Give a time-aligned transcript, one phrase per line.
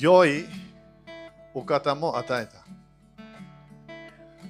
[0.00, 0.44] 良い
[1.54, 2.64] お方も与えた。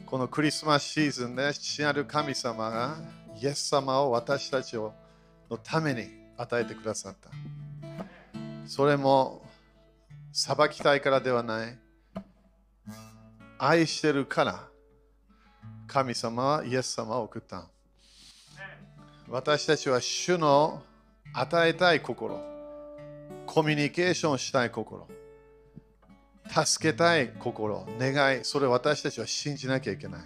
[0.07, 2.97] このクリスマスシーズンで父なる神様が
[3.41, 4.95] イエス様を私たちを
[5.51, 7.31] のために与えてくださった。
[8.67, 9.43] それも
[10.33, 11.79] 裁きたいからではない。
[13.59, 14.69] 愛してるから
[15.87, 17.67] 神様はイエス様を送った。
[19.29, 20.83] 私たちは主の
[21.35, 22.41] 与えたい心、
[23.47, 25.07] コミュニケーションしたい心、
[26.49, 30.21] 助けたい心、願い、それを私たちは信じなきゃいけない。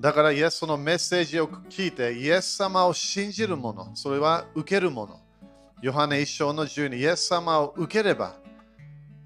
[0.00, 5.20] だから、イエスのメッセージを聞いて、イエス様を信じるもの、それは受けるもの。
[5.82, 8.36] ヨハネ一章の12、イエス様を受ければ、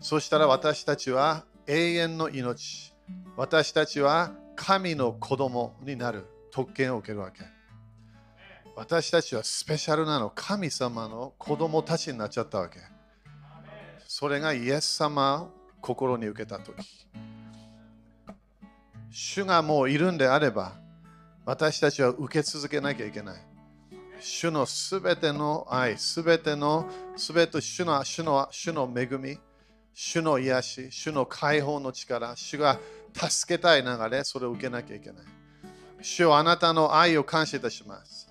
[0.00, 2.92] そしたら私たちは永遠の命、
[3.36, 7.40] 私たちは神の子供になる特権を受けるわけ。
[8.74, 12.80] 私たちはスペシャルなの、神様の子供たちになっちゃったわけ。
[14.14, 17.08] それがイエス様を心に受けたとき。
[19.10, 20.74] 主がもういるんであれば、
[21.46, 23.42] 私たちは受け続けなきゃいけない。
[24.20, 29.38] 主のすべての愛、すべての、すべて主の主の主の恵み、
[29.94, 32.78] 主の癒し、主の解放の力、主が
[33.14, 35.24] 助けたい流れ、それを受けなきゃいけない。
[36.02, 38.28] 主をあなたの愛を感謝いたします。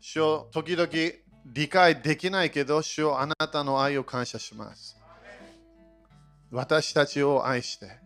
[0.00, 0.88] 主を時々
[1.46, 5.03] 理解できないけど、主をあなたの愛を感謝します。
[6.54, 7.98] 私たちを愛して、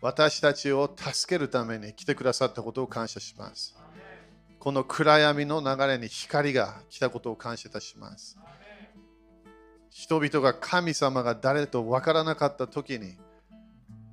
[0.00, 3.74] 私たちを助けるために来てくださったことを感謝します。
[4.60, 8.38] この暗闇の流れに光が来たことを感謝いたします。
[9.90, 13.16] 人々が神様が誰と分からなかった時に、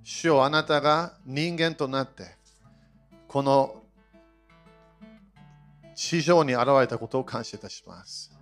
[0.03, 2.35] 主をあなたが人間となって、
[3.27, 3.83] この
[5.93, 8.32] 地上に現れたことを感謝いたします。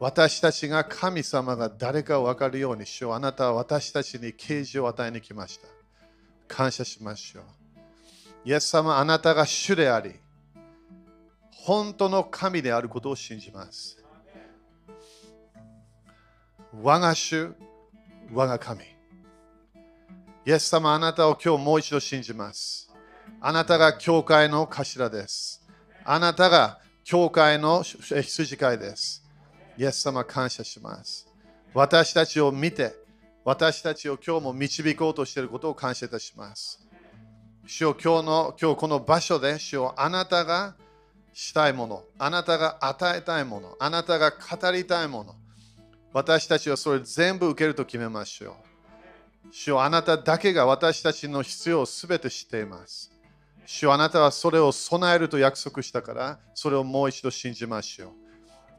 [0.00, 5.68] 私たちが神様が誰か分かるように主ようあなたは私たちに啓示を与えに来ました。
[6.48, 7.44] 感謝しましょう。
[8.46, 10.14] イエス様、あなたが主であり、
[11.52, 14.02] 本当の神であることを信じます。
[16.82, 17.52] 我が主、
[18.32, 18.80] 我が神。
[20.46, 22.90] イエス様、あなたを今日もう一度信じます。
[23.38, 25.62] あなたが教会の頭です。
[26.06, 29.19] あなたが教会の羊飼いです。
[29.80, 31.26] イエス様、感謝します。
[31.72, 32.94] 私たちを見て、
[33.46, 36.86] 私たちを今日も導こうとしていることを感謝いたします。
[37.66, 40.76] 主よ今日の今日この場所で主よあなたが
[41.32, 45.34] したいもの、あなたが与えたいもの、あなたが語りたいもの、
[46.12, 49.48] 私たちはそれ全部受けると決めましょう。
[49.50, 53.10] 主よあなただけが私たちの必要をすべて知っています。
[53.64, 58.19] 主よあなたはそれを備えると約束したから、それをもう一度信じましょう。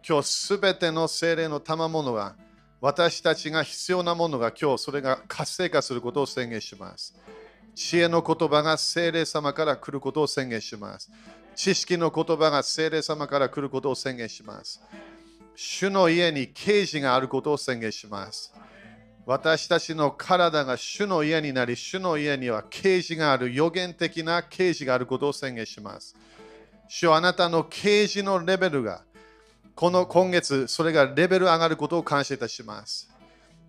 [0.07, 2.35] 今日すべての精霊の賜物が
[2.79, 7.16] 私たちが必要なものが今日それが活性化することを宣言します。
[7.75, 11.11] 知恵の言葉が精霊様から来ることを宣言します。
[11.56, 14.81] 知識の言葉が精霊様から来ることを宣言します。
[15.56, 18.53] 主の家に啓示があることを宣言します。
[19.25, 26.16] 私たちの体が主の家になり、主の家には啓示がある、予言的な啓示があることを宣言します。
[26.88, 29.03] 主はあなたの啓示のレベルが、
[29.75, 33.09] この今月、それがレベル上がることを感謝いたします。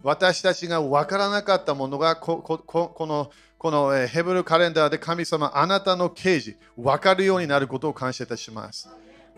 [0.03, 8.89] 私たちが分からなかったものがここここのこのヘブルカレンダーで神様あなたの啓示分かるようになることを感謝いたします。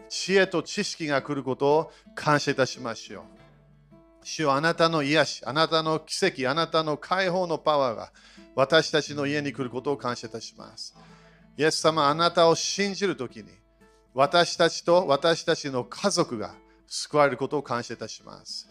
[0.09, 3.25] 知恵と知識が来ることを感謝いたしましょう。
[4.23, 8.11] 主はあなたの癒し、あなたの奇跡、あなたの解放のパワーが
[8.55, 10.97] 私たちの家に来ることを感謝いたします。
[11.59, 13.51] イエス様、あなたを信じるときに
[14.15, 16.55] 私たちと私たちの家族が
[16.87, 18.69] 救われることを感謝いたします。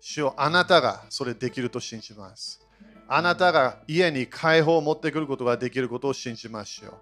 [0.00, 2.60] 主よあなたがそれできると信じます。
[3.08, 6.94] あなたが家に解放を持ってくることができることを信じましょう。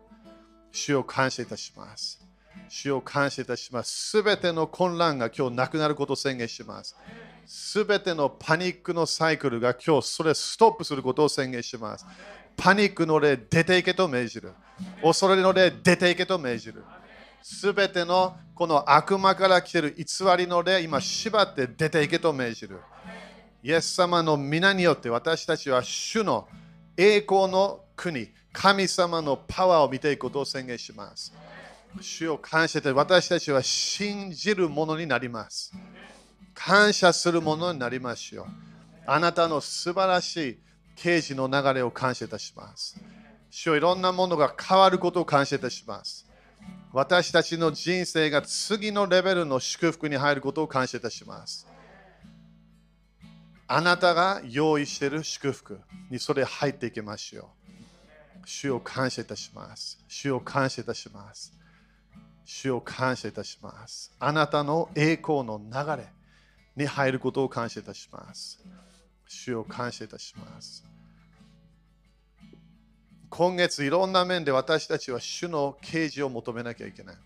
[0.73, 2.19] 主を感謝いたします。
[2.71, 4.11] 主を感謝いたします。
[4.13, 6.97] すべての混乱が今日なくなることを宣言します。
[7.45, 12.07] すべてのパニックのサイクルが今日それストップすることを宣言します。
[12.57, 14.55] パニックの霊出ていけと命じる。
[15.03, 16.83] 恐れの霊出ていけと命じる。
[17.43, 20.05] すべてのこの悪魔から来ている偽
[20.37, 22.81] りの霊、今縛って出ていけと命じる。
[23.63, 26.49] イエス様の皆によって私たちは主の
[26.97, 31.33] 栄光の国、神様のパワーを見ていくことを宣言します。
[32.01, 35.73] 主を感謝して私たちは信じるものになります。
[36.55, 38.47] 感謝するものになりましょう。
[39.07, 40.59] あなたの素晴らしい
[40.97, 43.01] 啓示の流れを感謝いたします。
[43.51, 46.28] 主よいろんなものが変わることを感謝いたします。
[46.93, 51.67] 私たちの人生が次のレベルの祝福に入ることを感謝いたします。
[53.67, 55.81] あなたが用意している祝福
[56.11, 58.47] にそれ入っていきましょう。
[58.47, 60.03] 主を感謝いたします。
[60.09, 61.53] 主を感謝いたします。
[62.47, 64.11] 主を感謝いたします。
[64.19, 66.09] あなたの栄光の流れ
[66.75, 68.59] に入ることを感謝いたします。
[69.29, 70.88] 主を感謝いたします。
[73.31, 77.17] 今月いろんな面で私たちは主の啓示を求めなきゃいけない。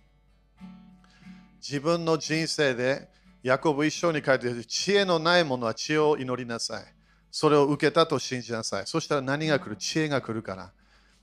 [1.61, 3.09] 自分の人生で
[3.43, 6.85] ヤコブ一章に書いてある知恵のない者は知恵を祈りなさい。
[7.31, 8.87] それを受けたと信じなさい。
[8.87, 9.77] そしたら何が来る？
[9.77, 10.63] 知恵が来るから。
[10.65, 10.75] だか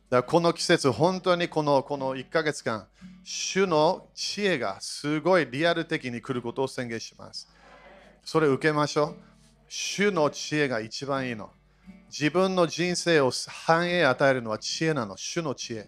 [0.10, 2.88] らこの季節、本当にこのこの1ヶ月間、
[3.24, 7.48] 主の知恵がすごいリアル的に来ることを宣言します。
[8.24, 9.16] それを受けましょう。
[9.68, 11.52] 主の知恵が一番いいの。
[12.10, 15.16] 自分の人生を繁栄与えるのは知恵なの。
[15.16, 15.88] 主の知恵。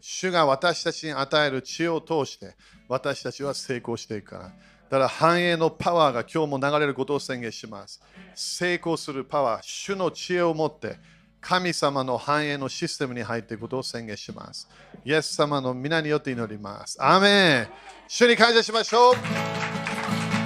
[0.00, 2.54] 主が私たちに与える知恵を通して
[2.88, 4.44] 私たちは成功していくから。
[4.44, 4.52] だ
[4.90, 8.00] から繁栄のパワーが今日も流れることを宣言します。
[8.34, 10.96] 成功するパワー、主の知恵を持って
[11.40, 14.68] 神様の繁栄のシステムに入っていくことを宣言します。
[15.04, 16.96] イエス様の皆によって祈ります。
[17.00, 17.68] アーメン
[18.08, 19.14] 主に感謝しましょう。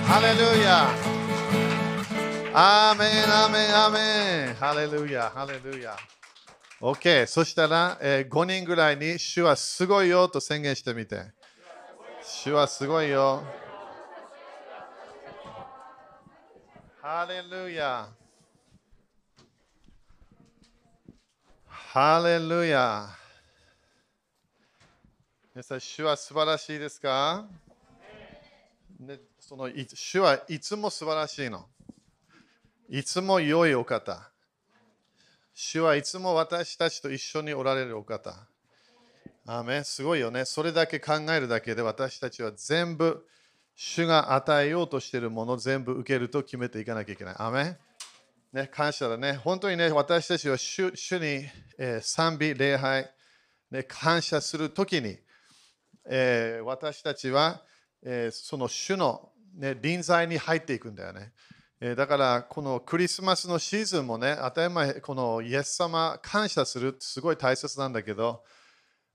[0.07, 1.82] ハレルヤ
[2.55, 4.55] アーメン、アーメン、アーメン。
[4.57, 5.97] ハレルヤ、ハレルヤ。
[6.83, 11.33] OK、そしたら、えー5人ぐらいに主はすごいよと宣言してみて。
[12.23, 13.43] 主はすごいよ。
[17.01, 18.11] ハレルヤ。
[21.67, 23.09] ハレルヤ。
[25.55, 27.47] 皆さん、主は素晴らしいですか、
[29.01, 31.67] ね、そのい主はいつも素晴らしいの？
[32.89, 34.31] いつも良いお方。
[35.55, 38.35] 主はいつも私たちと一緒におられるお方。
[39.47, 40.45] アーメすごいよね。
[40.45, 43.27] それだけ考えるだけで私たちは全部
[43.75, 47.35] 主が与えようとしているものを全部受けると決めていかなきゃいけない。
[47.39, 47.77] アーメ
[48.53, 49.33] ね、感謝だね。
[49.33, 51.47] 本当にね、私たちは主主に、
[51.79, 53.11] えー賛美、礼拝、
[53.71, 55.17] ね、感謝するときに、
[56.05, 57.63] えー私たちは、
[58.03, 61.33] えーその主の、ね、臨在に入っていくんだよね。
[61.97, 68.45] だから、このクリスマスのシーズンもね、当たり前、このイエス様感謝するってすごい大切なんだけど、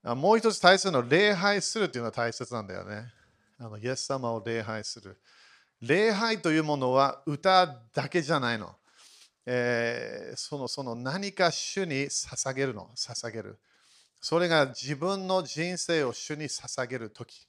[0.02, 3.06] もう一つ大切なのは礼拝するっていうのは大切なんだよね。
[3.58, 5.18] あのイエス様を礼拝する。
[5.80, 8.76] 礼拝というものは歌だけじゃないの。
[9.46, 13.58] えーそのその何か主に捧げるの、捧げる。
[14.20, 17.47] それが自分の人生を主に捧げるとき。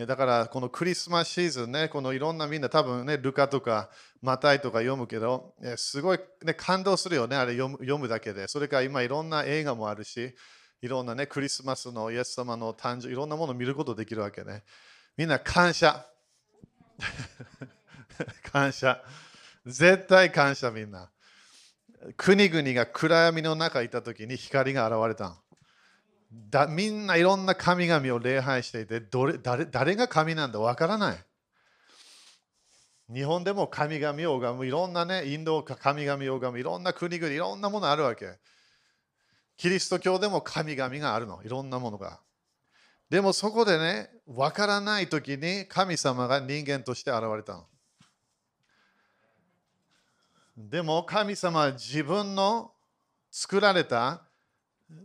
[0.00, 3.90] ねだからこのクリスマスシーズンね、このいろんなみんな多分ね、ルカとか
[4.22, 8.48] マタイとか読むけど、えすごい、ね、感動するよね、あれ読むだけで。
[8.48, 10.34] それから今いろんな映画もあるし、
[10.80, 14.64] いろんなね、クリスマスのイエス様の誕生、いろんなものを見ることできるわけね。
[15.16, 16.06] みんな感謝。
[18.50, 19.02] 感謝。
[19.66, 21.10] 絶対感謝みんな。
[22.16, 25.36] 国々が暗闇の中にいた時に光が現れた
[26.32, 31.24] だみんないろんな神々を礼拝していてどれ誰誰が神なんだわからない。
[33.12, 38.38] 日本でも神々を拝むいろんなねインド神々を拝むいろんな国々いろんなものあるわけ。
[39.56, 42.20] キリスト教でも神々があるのいろんなものが。
[43.10, 47.66] でもそこでねわからない時に神様が人間として現れたの。
[50.56, 52.72] でも神様は自分の
[53.32, 54.22] 作られた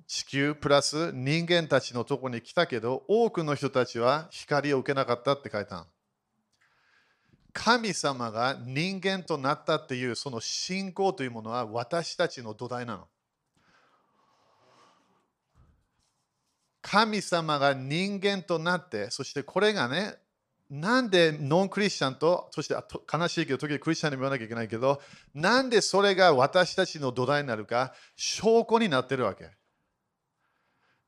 [0.07, 5.87] 地球プラス人間たちのとこに来たけど多くの人たちは光を受けなかったって書いた
[7.53, 13.07] 神様が人間となったっていうその信仰というものは私たちの土台なの
[16.81, 20.15] 神様が人間となってそしてこれがね
[20.69, 22.75] なんでノンクリスチャンと、そして
[23.13, 24.99] 悲しいけど、時々クリスチャンにも言わなきゃいけないけど、
[25.35, 29.51] なんでそれが私たちの土台になるか、証拠になってるわけ。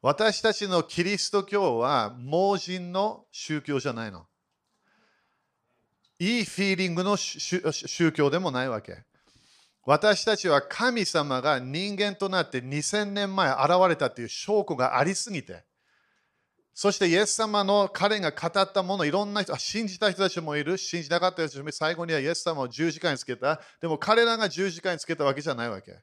[0.01, 4.27] 私たちのキリスト教は盲人の宗教じゃないの。
[6.19, 9.03] いいフィーリングの宗教でもないわけ。
[9.85, 15.63] 私たちは神様が人間となって2000年前現れたという証拠がありすぎて、
[16.73, 23.59] そしてイエス様の彼が語ったもの、いろんな人、信じた人たちもいる、信じなかった人たちもいる、最後にはイエス様を十字架につけた。
[23.81, 25.97] でも彼らが十字架につけたわけじゃないわけ。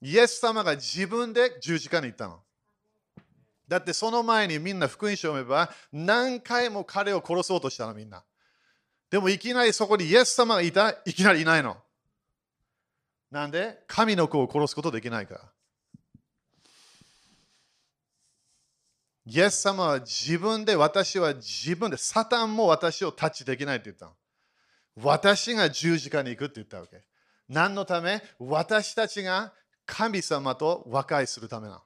[0.00, 2.42] イエス様が自分で十字架に行ったの。
[3.70, 8.24] だってその前にみんな福音書を読めば何回も彼を殺そうとしたのみんな。
[9.08, 10.90] でもいきなりそこにイエス様がいた？
[11.04, 11.76] いきなりいないの。
[13.30, 13.78] なんで？
[13.86, 15.40] 神の子を殺すことできないから。
[19.24, 24.12] イエス様は自分で私は自分でサタンも私をタッチできないって言ったの。
[24.96, 27.04] 私が十字架に行くって言ったわけ。
[27.48, 28.20] 何のため？
[28.40, 29.52] 私たちが
[29.86, 31.80] 神様と和解するためなの。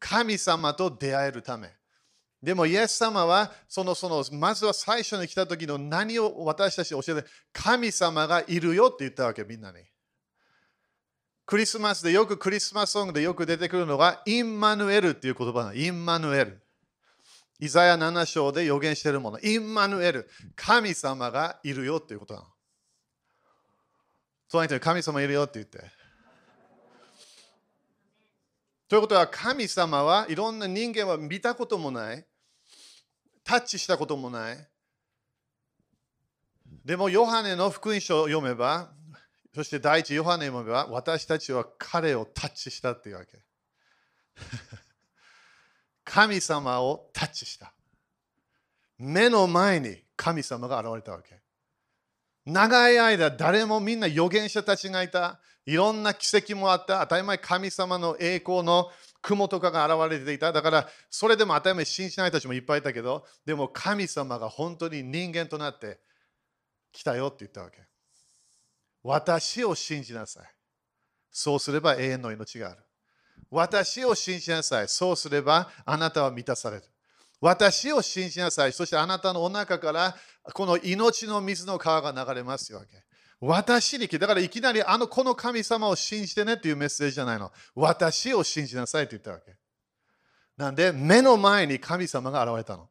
[0.00, 1.70] 神様と出会えるため。
[2.42, 9.78] でも、イエス様は、その、その、まずは最初に来た時の何を私たち教えて、神様がいるよって言ったわけ、みんなに。
[11.44, 15.74] クリスマスでよくクリスマスソングでよく出てくるのが、インマヌエルっていう言葉なの。
[15.74, 16.62] インマヌエル。
[17.58, 19.40] イザヤ7章で予言しているもの。
[19.40, 20.30] インマヌエル。
[20.56, 22.46] 神様がいるよっていうことなの。
[24.48, 25.99] その人に神様いるよって言って。
[28.90, 32.26] ということは神様はいろんな人間は見たこともない。
[33.44, 34.68] タッチしたこともない。
[36.84, 38.90] でも、ヨハネの福音書を読めば、
[39.54, 43.44] そして第一ヨハネを読めば、私たちは彼をタッチしたっていうわけ。
[46.02, 47.72] 神様をタッチした。
[48.98, 51.40] 目の前に神様が現れたわけ。
[52.44, 55.40] 長い間、誰もみんな預言者たちがいた。
[55.70, 56.98] いろんな奇跡もあった。
[57.02, 58.90] 当たり前、神様の栄光の
[59.22, 60.52] 雲とかが現れていた。
[60.52, 66.00] だから、それでも当たり前信じない人たちもいっぱいいたけど、でも神様が本当に人間となって
[66.90, 67.78] 来たよって言ったわけ。
[69.04, 70.44] 私を信じなさい。
[71.30, 72.82] そうすれば永遠の命がある。
[73.48, 74.88] 私を信じなさい。
[74.88, 76.82] そうすればあなたは満たされる。
[77.40, 78.72] 私を信じなさい。
[78.72, 80.16] そしてあなたのお腹から
[80.52, 83.04] この命の水の川が流れますよわけ。
[83.40, 87.50] 私にだからいきなりあのこの神様を信じてねっていうメッセージじゃないの。
[87.74, 89.56] 私を信じなさいって言ったわけ。
[90.58, 92.88] なんで目の前に神様が現れたの。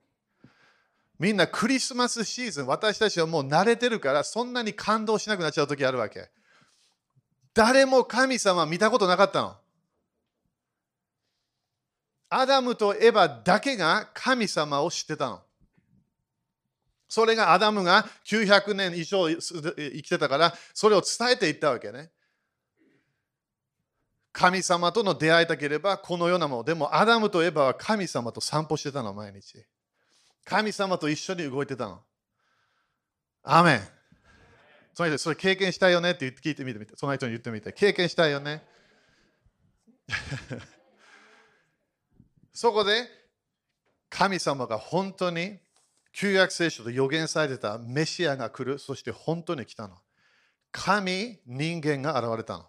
[1.19, 6.29] みんなクリスマスシーズン、私たちはもう慣れてるからそんなに感動しなくなっちゃう時あるわけ。
[7.53, 9.55] 誰も神様見たことなかったの。
[12.29, 15.41] アダムとエヴァだけが神様を知ってたの。
[17.09, 19.41] それがアダムが900年以上生
[20.03, 22.11] きてたから、それを伝えていったわけね。
[24.31, 26.63] 神様との出会いたければこのようなもの。
[26.63, 29.65] でもアダムとエヴァは神様と散歩してたの、毎日。
[30.45, 31.99] 神様と一緒に動いてたの。
[33.43, 33.81] アメン。
[34.93, 36.11] その人、それ経験したいよね？
[36.11, 36.95] って聞いてみてみて。
[36.95, 37.73] その人に言ってみて。
[37.73, 38.61] 経験したいよね？
[42.53, 43.07] そこで
[44.09, 45.59] 神様が本当に
[46.11, 49.95] 旧約聖書で予言されてたメシアが来る、そして本当に来たの。
[50.71, 52.67] 神、人間が現れたの。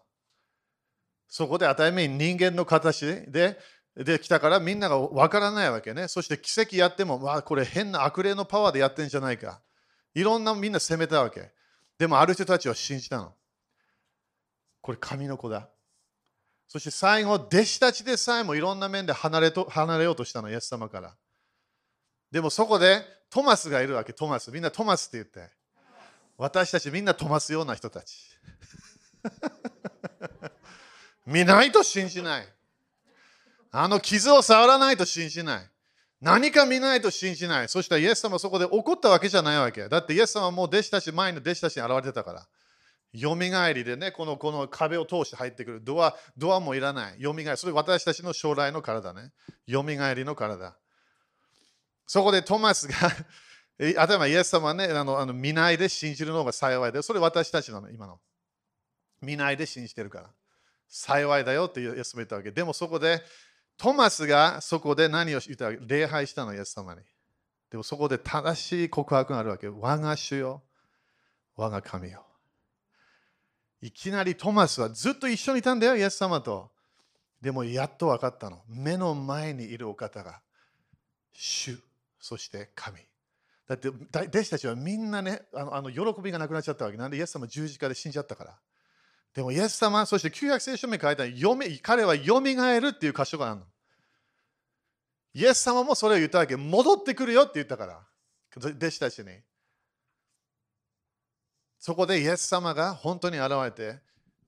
[1.28, 3.58] そこで当たり前に人間の形で
[3.96, 6.08] で来たからみんながわからないわけね。
[6.08, 9.60] そして奇跡やっても、わあこれ変な悪霊のパワーでやってんじゃないか。
[10.14, 11.52] いろんなみんな責めたわけ。
[11.98, 13.34] でもある人たちは信じたの。
[14.80, 15.68] これ神の子だ。
[16.66, 21.16] そして最後、弟子たちでさえもいろんな面で離れと離れようとしたの、イエス様から。
[22.30, 24.50] でもそこでトマスがいるわけ、トマス。
[24.50, 25.48] みんなトマスって言って。
[26.36, 28.16] 私たちみんなトマスような人たち。
[31.26, 32.48] 見ないと信じない。
[33.70, 35.70] あの傷を触らないと信じない。
[36.20, 37.68] 何か見ないと信じない。
[37.68, 39.88] そしたらイエス様はそこで怒ったわけじゃないわけ。
[39.88, 42.46] だってイエス様はもう弟子たち、前の弟子たちに現れてたから。
[43.12, 45.80] よみがえりでね、このこの壁を通して入ってくる。
[45.82, 47.20] ドアドアもいらない。
[47.20, 47.58] よみがえり。
[47.58, 49.32] それ私たちの将来の体ね。
[49.66, 50.76] よみがえりの体。
[52.10, 52.96] そこでトマスが
[54.02, 58.20] あたまイエス様はね、あのあの見ないで信じるのが幸いで、それ私たちの、今の。
[59.20, 60.30] 見ないで信じてるから。
[60.88, 62.50] 幸いだよってイエス様言ったわけ。
[62.50, 63.22] でもそこで、
[63.76, 67.00] トマスがそこで何を言った礼拝したの、イエス様に。
[67.70, 69.68] でもそこで正しい告白があるわけ。
[69.68, 70.64] 我が主よ、
[71.54, 72.26] 我が神よ。
[73.82, 76.72] いきなりトマスはずっと一緒にいたんだよ、イエス様と。
[77.40, 78.64] でもやっと分かったの。
[78.66, 80.42] 目の前にいるお方が、
[81.32, 81.78] 主、
[82.20, 82.98] そして神。
[83.66, 86.96] だって弟子たちはみんなね、あのあの喜びがなくなっちゃったわけ。
[86.96, 88.58] なんでイエス様十字架で死んじゃったから。
[89.34, 91.24] でもイエス様、そして旧約聖書に書いた
[91.82, 93.66] 彼はよみがえるっていう箇所があるの。
[95.34, 96.56] イエス様もそれを言ったわけ。
[96.56, 98.00] 戻ってくるよって言ったから。
[98.56, 99.28] 弟子たちに。
[101.78, 104.00] そこでイエス様が本当に現れて、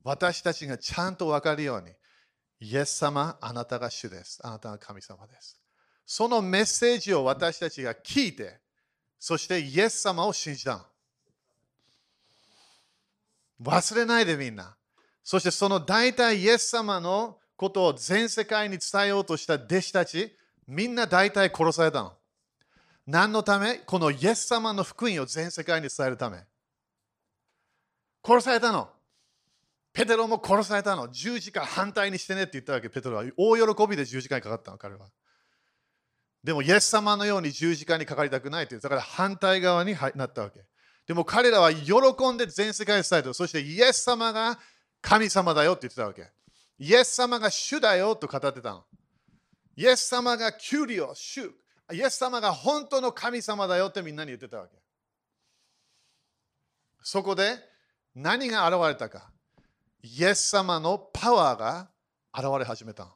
[0.02, 1.92] 私たちがちゃんと分かるように、
[2.58, 4.40] イエス様、あなたが主です。
[4.42, 5.61] あなたが神様です。
[6.04, 8.60] そのメッセージを私たちが聞いて、
[9.18, 10.84] そしてイエス様を信じたの。
[13.62, 14.76] 忘れないでみんな。
[15.22, 22.12] そしてその大体イエス様のことを全世界に伝えようとした弟子たち、みんな大体殺されたの。
[23.06, 23.76] 何のため？
[23.76, 26.38] このイエス様の福音を全世界に伝えるため。
[28.24, 28.88] 殺されたの。
[29.92, 31.08] ペテロも殺されたの。
[31.10, 33.24] 十字架反対にしてねって言ったわけ、ペテロは。
[33.36, 35.06] 大喜びで十字架にかかったの、彼は。
[36.44, 38.80] でも、イエス様のように十字架にかかりたくないという。
[38.80, 40.64] だから反対側になったわけ。
[41.06, 42.00] でも彼らは喜
[42.32, 43.34] んで全世界に伝えた。
[43.34, 44.58] そしてイエス様が
[45.00, 46.30] 神様だよって言ってたわけ。
[46.78, 48.84] イエス様が主だよと語ってたの。
[49.76, 51.50] イエス様がキュリオ、主。
[51.92, 54.76] イエス様が本当の神様だよってみんなに言ってたわけ。
[57.02, 57.56] そこで
[58.14, 59.30] 何が現れたか。
[60.02, 61.90] イエス様のパワーが
[62.34, 63.10] 現れ始めたの。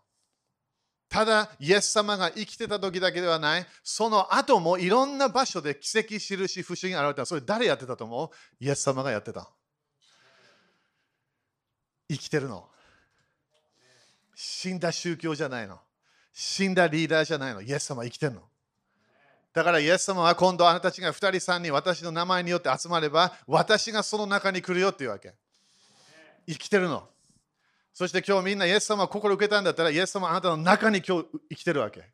[1.09, 7.27] ただ、イエス様が生きてた時だけではない、その後もいろんな場所で奇跡、印、不思議が現れた。
[7.27, 8.31] それ誰やってたと思う？
[8.65, 9.49] イエス様がやってた。
[12.11, 12.69] 生きてるの。
[14.35, 15.79] 死んだ宗教じゃないの。
[16.33, 17.63] 死んだリーダーじゃないの。
[17.63, 18.43] イエス様生きてるの。
[19.55, 25.35] だからイエス様は今度あなたたちが2人3人私の名前によって集まれば私がその中に来るよっていうわけ。
[26.47, 27.09] 生きてるの。
[27.97, 32.05] そして今日みんなイエス様を心受けたんだったらイエス様はあなたの中に今日生きてるわけ。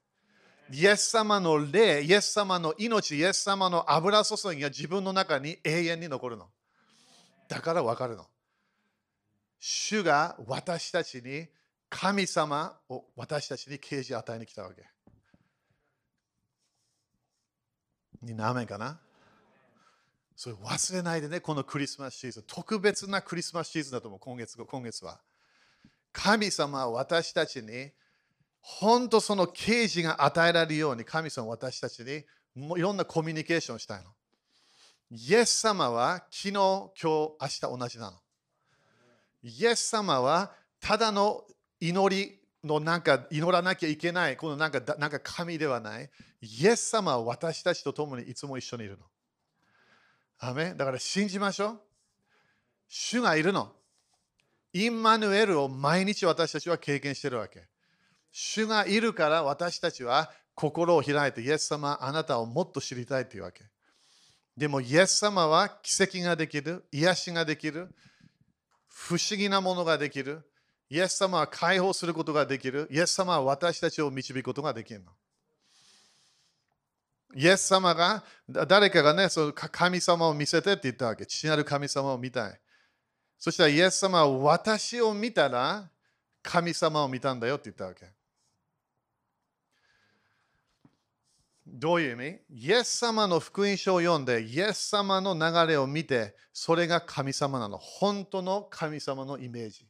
[0.70, 6.46] イエス様の霊、イエス様の命、イエス様の油注ぎが自分の中に永遠に残るの。
[7.48, 8.28] だから分かるの。
[9.58, 11.48] 主が私たちに
[11.90, 14.88] 神様を私たちに啓示を与えに来たわけ。
[18.22, 19.00] みんなアメンかな？
[20.36, 22.44] それ忘れないでね、このクリスマスシーズン。
[22.46, 25.20] 特別なクリスマスシーズンだと思う、今月今月は。
[26.12, 27.90] 神様は私たちに、
[28.60, 32.24] 本当その啓示が与えられるように、神様は私たちに
[32.76, 34.10] いろんなコミュニケーションをしたいの。
[35.10, 38.18] イエス様は昨日、今日、明日同じなの。
[39.42, 41.44] イエス様はただの
[41.80, 46.10] 祈りのなんか祈らなきゃいけない、このなんかなんか神ではない。
[46.40, 49.04] イエス様は私たちと共にいつも一緒にいるの。
[50.38, 51.80] アメだから信じましょう。
[52.88, 53.72] 主がいるの。
[54.72, 57.66] インマヌエルを毎日私たちは経験しているわけ。
[58.30, 63.64] 主がいるから私たちは心を開いて、イエス様、あなたをもっと知りたいというわけ。
[64.56, 67.94] でも、イエス様は奇跡ができる、癒しができる、
[68.88, 70.42] 不思議なものができる。
[70.88, 72.86] イエス様は解放することができる。
[72.90, 75.12] イエス様は私たちを導くことができるの。
[77.34, 81.24] イエス様が、誰かがね、その神様を見せてって言ったわけ。
[81.24, 82.60] 父なる神様を見たい。
[83.42, 85.90] そしたらイエス様は私を見たら
[86.44, 88.06] 神様を見たんだよって言ったわけ。
[91.66, 92.68] どういう意味？
[92.68, 97.78] イエス様の福音書を読んで、イエス様の流れを見て、それが神様なの。
[97.78, 99.88] 本当の神様のイメージ。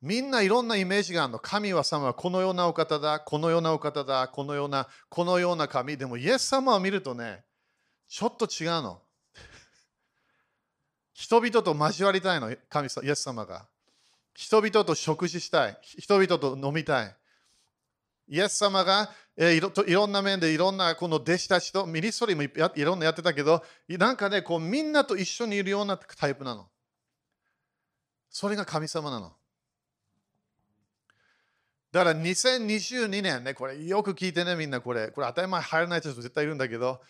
[0.00, 1.40] みんないろんなイメージがあるの。
[1.40, 5.96] 神は様はこのようなお方だ、このようなお方だ、このような、このような神。
[5.96, 7.42] でも、イエス様を見るとね、
[8.06, 9.02] ちょっと違うの。
[11.22, 13.68] 人々と交わりたいの、神様、イエス様が。
[14.34, 15.78] 人々と食事したい。
[15.80, 17.16] 人々と飲みたい。
[18.26, 22.42] イエス様が、えー、いろいろんな面でいろんなこの弟子たちとミニストリーも
[22.74, 26.66] いろんなやってたけど、なんかね、こうみんなと一緒にいるようなタイプなの。
[28.28, 29.32] それが神様なの。
[31.92, 35.12] だから2022年ね、これよく聞いてね、みんなこれ。
[35.12, 37.00] これ当たり前入らない人絶対いるんだけど、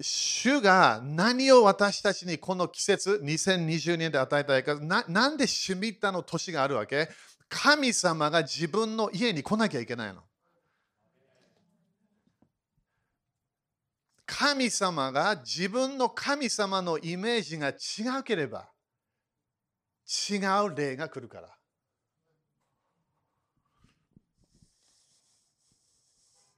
[0.00, 7.08] 主が何を私たちにこの季節2020年で与えたいかななんでシュミッタの年があるわけ？
[7.48, 10.22] 神様が自分の家に来なきゃいけないの。
[14.26, 18.68] 神様が自分の神様のイメージが違うければ
[20.04, 21.48] 違う霊が来るから。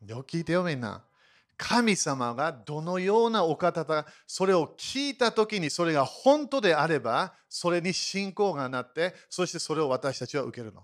[0.06, 1.04] よ聞いてよみんな。
[1.58, 10.80] 神様がどのようなお方だ、それを聞いたときにそれが本当であれば、それに信仰がなって、そしてそれを私たちは受けるの。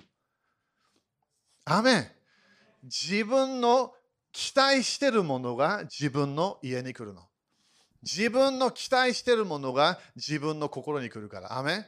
[1.65, 2.07] アメン
[2.83, 3.95] 自分の
[4.33, 7.23] 期待してるものが自分の家に来るの。
[8.03, 11.57] 自分の期待してるものが自分の心に来るから。
[11.57, 11.87] アメ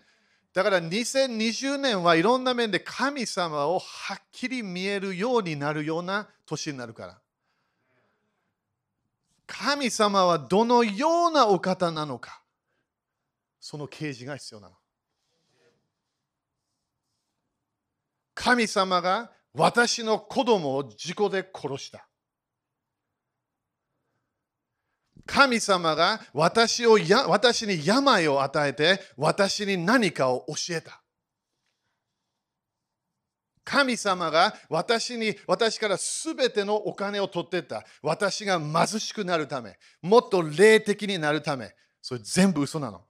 [0.55, 7.21] だから2020年はいろんな面で神様をはっきり見えるようになるような年になるから。
[9.47, 12.43] 神様はどのようなお方なのか、
[13.61, 14.75] その啓示が必要なの。
[18.35, 22.07] 神様が私の子供を事故で殺した。
[25.27, 31.03] 神様が私をや私に病を与えて私に何かを教えた。
[33.67, 37.85] 神様が私に、私からすべてのお金を取ってった。
[38.01, 43.05] 私が貧しくなるため、もっと霊的になるため、それ全部嘘なの。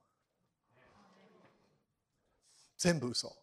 [2.79, 3.37] 全部嘘。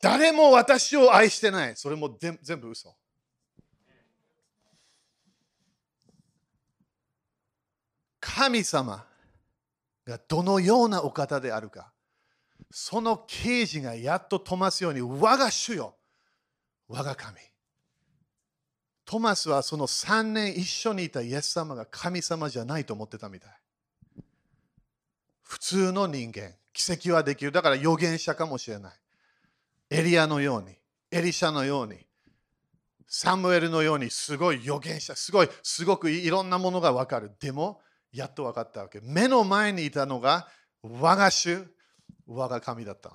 [0.00, 1.74] 誰も私を愛してない。
[1.74, 2.94] それも全部嘘。
[8.20, 9.04] 神様
[10.06, 11.92] がどのようなお方であるか、
[12.70, 15.96] その啓示がやっとトマスように、我が主よ、
[16.88, 17.38] 我が神。
[19.04, 23.50] トマスはその3年一緒にいたイエス様が神様じゃないと思ってたみたい。
[25.42, 27.52] 普通の人間、奇跡はできる。
[27.52, 28.92] だから預言者かもしれない。
[29.90, 30.76] エリアのように、
[31.12, 32.04] エリシャのように、
[33.06, 37.30] サムエルのようにすごい預言者、すごい、すごくいろんなものがわかる。
[37.38, 37.80] でも、
[38.12, 39.00] やっと分かったわけ。
[39.02, 40.48] 目の前にいたのが、
[40.82, 41.64] 我が主、
[42.26, 43.12] 我が神だった。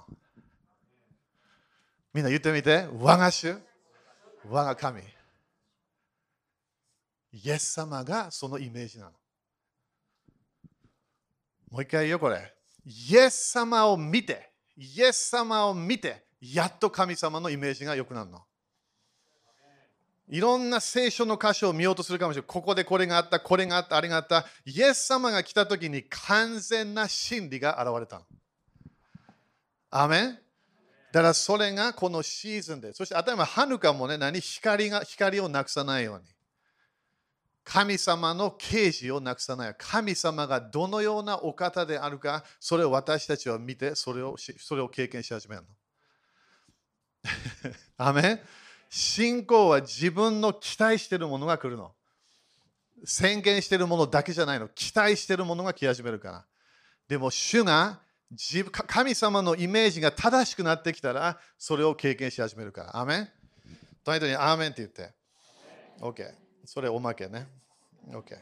[2.13, 3.55] みんな言ってみて、我が主、
[4.49, 5.01] 我が神。
[7.33, 9.11] イエス様がそのイメージなの。
[11.71, 12.53] もう一回言うよ、これ。
[12.85, 18.41] イエス様を見て、イエス様を見て、やっと神様のイメージが良くなるの。
[20.27, 22.47] いろんな聖書の箇所を見ようとするかもしれない。
[22.47, 24.45] ここでこれがあった、これがあった、あれがあった。
[24.65, 28.25] イエス様が来た時に完全な真理が現れたの。
[29.91, 30.37] アメン
[31.11, 32.93] だからそれがこのシーズンで。
[32.93, 36.25] そして頭はハヌカもね、何光が光をなくさないように。
[37.63, 39.75] 神様の啓示をなくさない。
[39.77, 45.67] 神様がどのようなお方であるか、それを私たちは見て、それをそれを経験し始めるの。
[47.97, 48.39] アメン
[48.89, 51.93] 信仰は自分の期待しているものが来るの。
[53.03, 54.69] 宣言しているものだけじゃないの。
[54.69, 56.45] 期待しているものが来始めるから。
[57.07, 57.99] でも、主が
[58.87, 62.97] 神様のイメージが正しくなってきたら、それを経験し始めるから。
[62.97, 63.29] アメン
[64.03, 65.13] とにアーメンって言って。
[65.99, 66.33] OK。
[66.65, 67.47] それおまけね。
[68.09, 68.37] OK。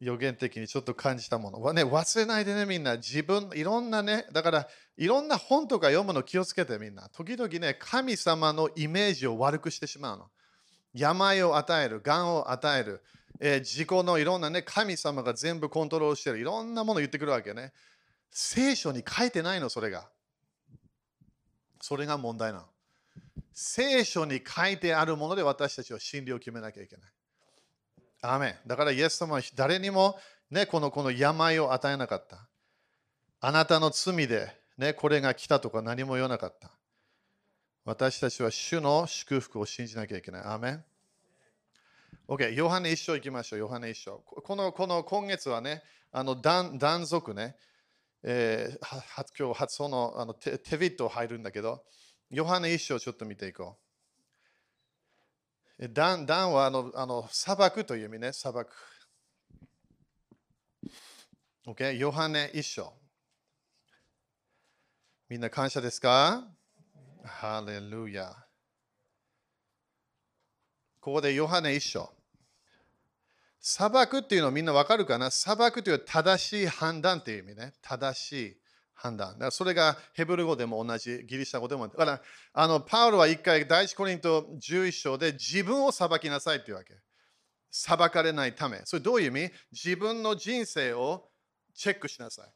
[0.00, 1.72] 予言的にちょっと感じたもの。
[1.72, 2.96] ね、忘れないでね、みんな。
[2.96, 7.08] 自分、いろんなね、だからいろんな本とか読むの気をつけてみんな。
[7.10, 10.30] 時々ね、神様のイメージを悪くしてしまうの。
[10.94, 13.02] 病を与える、がんを与える、
[13.40, 17.72] えー、自己のいろんなね、神様が全部コントロールしてる、いろんなもの言ってくるわけね。
[18.32, 20.08] 聖書に書いてないの、それが。
[21.80, 22.64] それが問題なの。
[23.52, 27.10] 聖書に書いてあるもので私たちは真理を決めなきゃいけない。
[28.22, 30.18] アメだからイエス様は誰にも、
[30.50, 32.48] ね、このこの病を与えなかった。
[33.40, 36.70] あなたの罪で、ね、これが来たとか何も言わなかった。
[37.84, 40.42] 私たちは主の祝福を信じなきゃいけない。
[40.44, 40.84] アメン
[42.28, 43.58] OK、ヨハネ一章行きましょう。
[43.58, 44.18] ヨハネ一章。
[44.24, 47.56] このこの今月はね、あの断断続ね、
[48.24, 51.84] えー、今日初そのあのテテビット入るんだけど、
[52.30, 53.78] ヨハネ一章ちょっと見ていこ
[55.78, 55.88] う。
[55.92, 58.72] ダンダンはあのあの砂漠という意味ね、砂漠。
[61.66, 62.92] OK、ヨハネ一章。
[65.28, 66.46] みんな感謝ですか？
[67.24, 68.34] ハレルヤ。
[71.00, 72.12] ここでヨハネ一章。
[73.64, 75.30] 砂漠っていうのはみんなわかるかな？
[75.30, 77.74] 砂漠という正しい判断っていう意味ね。
[77.80, 78.56] 正しい
[78.92, 79.34] 判断。
[79.34, 81.86] だからそれがヘブル語でも同じ、ギリシャ語でも。
[81.86, 82.20] だから
[82.54, 86.94] あのパウロは一回、第一コリント11章で自分を裁きなさいっていうわけ。
[87.70, 88.80] 裁かれないため。
[88.84, 89.50] それどういう意味？
[89.70, 91.28] 自分の人生を
[91.74, 92.52] チェックしなさい。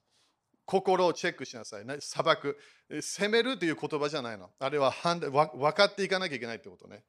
[0.64, 1.84] 心をチェックしなさい。
[2.00, 2.58] 裁く。
[3.00, 4.50] 責めるという言葉じゃないの。
[4.58, 7.04] あれは判断分かっていかなきゃいけないってことね。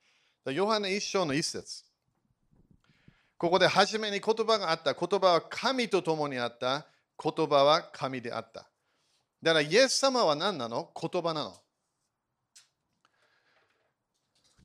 [0.45, 1.83] ヨハネ一章の一節。
[3.37, 4.93] ここで初めに言葉があった。
[4.93, 6.87] 言葉は神と共にあった。
[7.21, 8.69] 言葉は神であった。
[9.43, 10.89] だから、イエス様は何なの？
[10.99, 11.53] 言葉なの。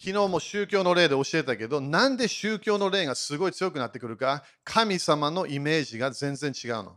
[0.04, 6.96] 昨日も宗教の例で教えたけど、なんで宗教の例がすごい強くなってくるか、神様のイメージが全然違うの。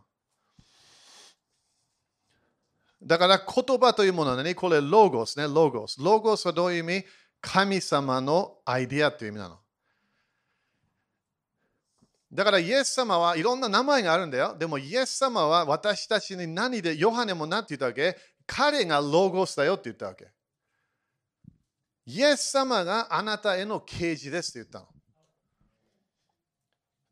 [3.04, 4.56] だから言葉というものは何？
[4.56, 6.02] これロゴスね、ロゴス。
[6.02, 7.06] ロゴスはどういう意味？
[7.42, 9.60] 神様のアイディアという意味なの。
[12.36, 14.56] だからイエス様はいろんな名前があるんだよ。
[14.60, 18.18] でもイエス様は私たちに何で、ヨハネも何て言ったわけ？
[18.46, 20.28] 彼がロゴスだよって言ったわけ。
[22.06, 24.88] イエス様があなたへの啓示ですって言ったの。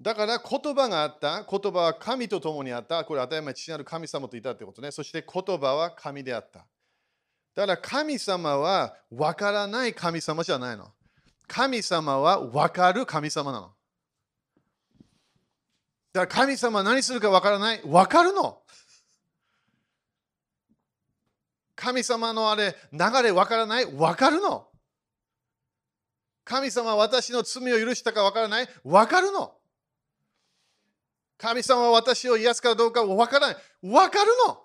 [0.02, 4.92] だから言葉があった、言葉は神と共にあった、これ当たり前父なる神様といたってことね。
[4.92, 6.66] そして言葉は神であった。
[7.56, 10.92] だから神様は分からない神様じゃないの。
[11.48, 13.72] 神様は分かる神様なの。
[16.14, 17.82] だから神様は何するかわからない。
[17.86, 18.60] わかるの。
[21.76, 23.96] 神様のあれ、流れわからない。
[23.96, 24.68] わかるの。
[26.46, 28.70] 神様は私の罪を許したかわからない。
[28.84, 29.56] わかるの。
[31.38, 33.58] 神様は私を癒すかどうかわからない。
[33.82, 34.60] わかるの。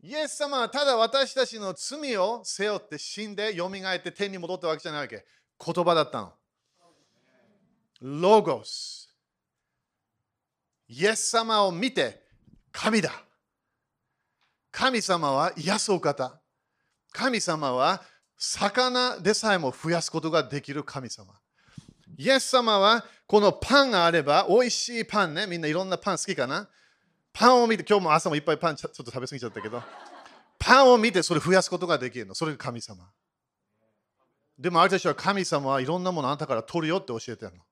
[0.00, 5.24] イエス様はただ私たちの罪を背負って死んで蘇って天に戻ったわけじゃないわけ。
[5.64, 6.32] 言葉だったの。
[8.00, 9.03] ロゴス。
[10.88, 12.22] イエス様を見て
[12.72, 13.12] 神だ。
[14.70, 16.40] 神様は癒すお方。
[17.12, 18.02] 神様は
[18.36, 21.32] 魚でさえも増やすことができる神様。
[22.16, 26.68] イエス様はこのパンがあれば、美味しいパンね、みんないろんなパン好きかな
[27.32, 29.82] パンを見て、今日も朝もいっぱいパンちょっと食べ過ぎちゃったけど、
[30.58, 32.34] パンを見てそれ増やすことができるの。
[32.34, 33.04] それが神様。
[34.58, 37.62] でもあるたちは神様はいろんなものあなたから取るよって教えてるの。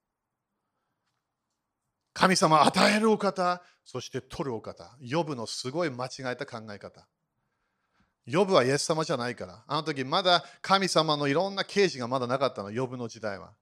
[2.13, 4.97] 神様与えるお方、そして取るお方。
[5.11, 7.07] 呼ぶのすごい間違えた考え方。
[8.31, 9.65] 呼ぶはイエス様じゃないから。
[9.67, 13.53] あの時まだ神様のいろんな刑事がまだなかったの、呼ぶの時代は。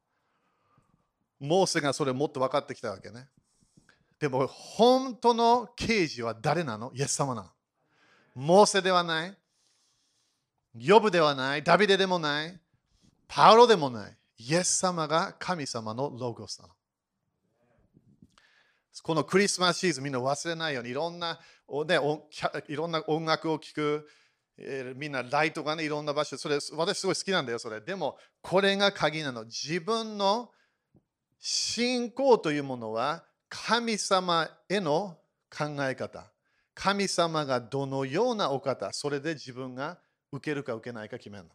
[1.38, 3.28] モーセがそれをもっと分かってきたわけね。
[4.18, 6.92] でも本当の刑事は誰なの？
[6.94, 7.48] イエス様なの。
[8.34, 9.36] モーセではない。
[10.86, 11.62] 呼ぶではない。
[11.62, 12.60] ダビデでもない。
[13.26, 14.16] パウロでもない。
[14.38, 16.74] イエス様が神様のロゴスなの。
[19.03, 21.38] このクリスマスシーズンみんな忘れないようにいろんな,、
[21.87, 22.00] ね、
[22.68, 24.09] いろんな音楽を聴く、
[24.59, 27.81] えー、みんなライトがねいろんな場所それ私すごい好きなんだよそれ。
[27.81, 29.44] でもこれが鍵なの。
[29.44, 30.50] 自分の
[31.38, 35.18] 信仰というものは神様への
[35.50, 36.31] 考え方。
[36.74, 39.98] 神様がどのようなお方それで自分が
[40.33, 41.50] 受けるか受けないか決めるの。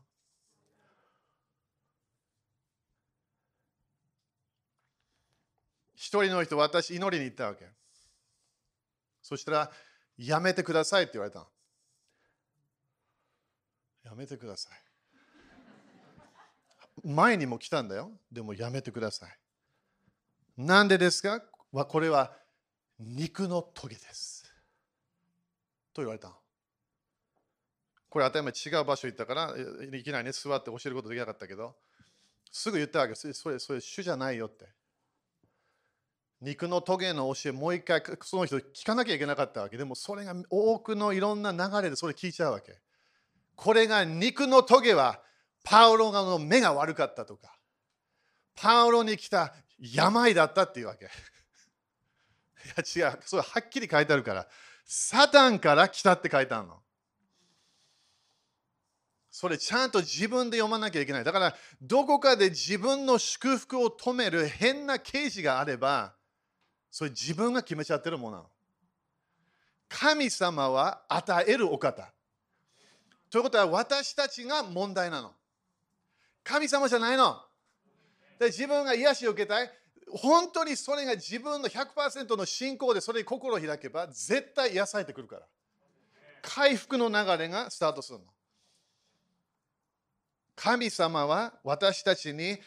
[5.96, 7.68] 一人の人、私、祈りに行ったわけ。
[9.22, 9.72] そしたら、
[10.18, 11.48] やめてくださいって言われた
[14.04, 14.80] やめてください。
[17.04, 18.12] 前にも来たんだよ。
[18.32, 19.38] でもやめてください。
[20.58, 21.42] なんでですか？
[21.72, 22.32] これは
[23.00, 24.46] 肉のトゲです。
[25.94, 26.34] と言われた。
[28.10, 29.54] これ当たり前違う場所行ったから、
[29.98, 31.76] いきなりね、座って教えることできなかったけど、
[32.50, 33.16] すぐ言ったわけ。
[33.16, 34.70] それ、それ主じゃないよって。
[36.42, 39.78] 肉のトゲの教え、もう一回その人聞かなきゃいけなかったわけ。
[39.78, 42.80] でもそれが多くのいろんな流れでそれ聞いちゃうわけ。
[43.56, 45.22] これが肉のトゲは
[45.64, 47.58] パウロの目が悪かったとか、
[48.56, 51.06] パウロに来た病だったっていうわけ。
[52.66, 54.48] いや違う、それはっきり書いてあるから、
[54.86, 56.82] サタンから来たって書いてあるの。
[59.32, 61.24] それちゃんと自分で読まなきゃいけない。
[61.26, 66.15] だから、どこかで自分の祝福を止める変な刑事があれば、
[66.96, 68.50] それ自分が決めちゃってるものなの。
[69.90, 72.10] 神様は与えるお方。
[73.30, 75.34] ということは私たちが問題なの。
[76.42, 77.38] 神様じゃないの。
[78.40, 79.70] で自分が癒しを受けたい。
[80.10, 85.42] 本当にそれが自分の100%の信仰でそれに心を開けば絶対癒されてくるから。
[86.44, 88.26] 回復の流れがスタートするの。
[90.56, 92.58] 神様は私たちに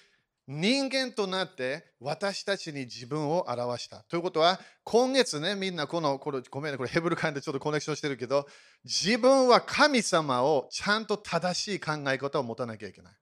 [0.50, 4.02] 人間となって私たちに自分を表した。
[4.04, 8.48] ということは、今月ね、みんなこの、これごめんね、これヘブル会でちょっとコネクションしてるけど、
[8.82, 13.12] 自分は神様をちゃんと正しい考え方を持たなきゃいけない。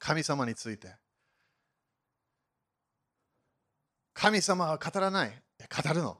[0.00, 0.96] 神様について。
[4.12, 5.42] 神様は語らない。
[5.60, 6.18] 語るの。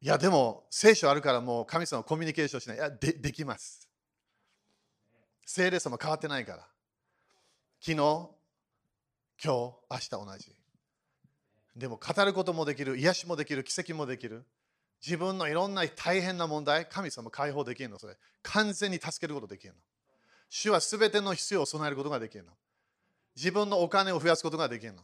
[0.00, 2.76] いや、でも聖書あるからもう神様コミュニケーションしない。
[2.78, 3.85] いや、でできます。
[5.46, 6.58] 聖霊様変わってないから。
[7.80, 8.30] 昨日、今
[9.38, 10.52] 日、明日同じ。
[11.76, 14.44] でも語ることもできる、癒しもできる、奇跡もできる。
[15.00, 17.98] 自分のいろんな大変な問題、神様解放できるの。
[18.00, 19.78] それ完全に助けることできるの。
[20.48, 22.50] 主はすべての必要を備えることができるの。
[23.36, 25.02] 自分のお金を増やすことができるの。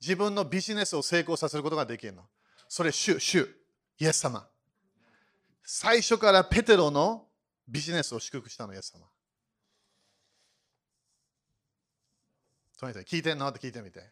[0.00, 2.22] 自分のビジネスを成功させることができるの。
[2.68, 3.48] それ主、主、
[3.98, 4.46] イエス様。
[5.64, 7.26] 最初からペテロの
[7.66, 9.06] ビジネスを祝福したの、イエス様。
[12.90, 13.48] 聞いてんの？
[13.48, 14.10] って聞いてみて。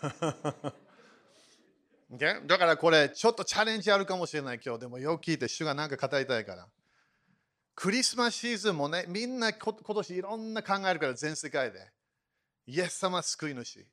[2.12, 2.46] okay?
[2.46, 6.68] だからこれちょっとチャレンジあるかもしれない今日でもよく聞いて主が何か語りたいから。
[7.74, 11.90] クリスマスシーズンもねみんな今年いろんな考えるから全世界で。
[12.66, 13.86] イエス様救い主。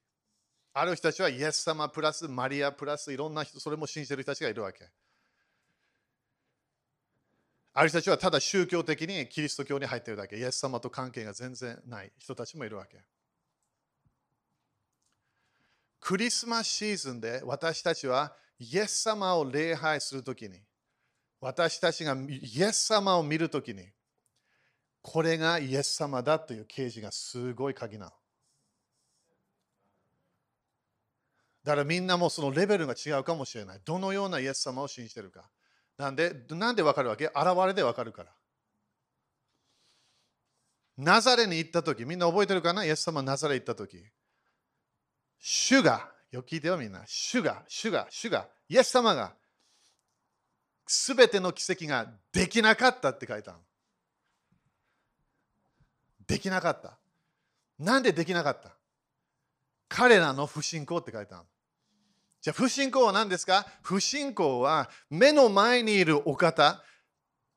[0.74, 4.90] ある人たちはイエス様プラスマリアプラスいろんな人それも信じてる人たちがいるわけ。
[7.74, 10.38] ある人たちはただ宗教的にキリスト教に入ってるだけ。
[10.38, 12.98] イエス様と関係が全然ない人たちもいるわけ。
[16.06, 20.62] クリスマスシーズンで私たちはイエス様を礼拝するときに、
[21.42, 23.90] 私たちがイエス様を見るときに、
[25.02, 28.12] これがイエス様だという啓示がすごい鍵なの。
[31.64, 33.80] だからみんなもそのレベルが違うかもしれない。
[33.84, 35.50] どのようなイエス様を信じてるか。
[35.98, 37.26] なんで、なんでわかるわけ？
[37.26, 38.32] 現れでわかるから。
[41.00, 42.86] ナザレに行ったとき、みんな覚えてるかな？
[42.86, 43.98] イエス様ナザレ行ったとき。
[45.40, 49.34] 主が、よく聞いてよみんな、主が、主が、主が、イエス様が、
[50.88, 53.60] すべての奇跡ができなかったって書いたの。
[56.28, 56.98] できなかった。
[57.80, 58.76] なんでできなかった？
[59.88, 61.44] 彼らの不信仰って書いたの。
[62.42, 63.68] じゃあ不信仰は何ですか？
[63.82, 66.84] 不信仰は目の前にいるお方、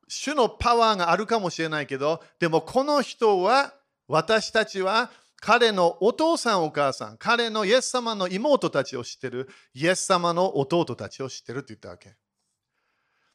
[0.07, 3.75] 主のパワーがあるかもしれないけど、でもこの人は、
[4.07, 12.16] 私たちは彼のお父さんお母さん、彼のイエス様の妹たちを知ってる、イエス様の弟たちを知ってるって言ったわけ。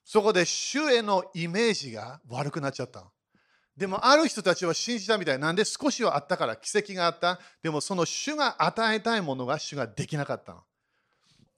[0.04, 3.10] そこで主へのイメージが悪くなっちゃった
[3.78, 5.40] でもある人たちは信じたみたい。
[5.40, 7.40] なんで少しはあったから奇跡があった。
[7.64, 10.62] でもその主が与えたいものが主ができなかったの。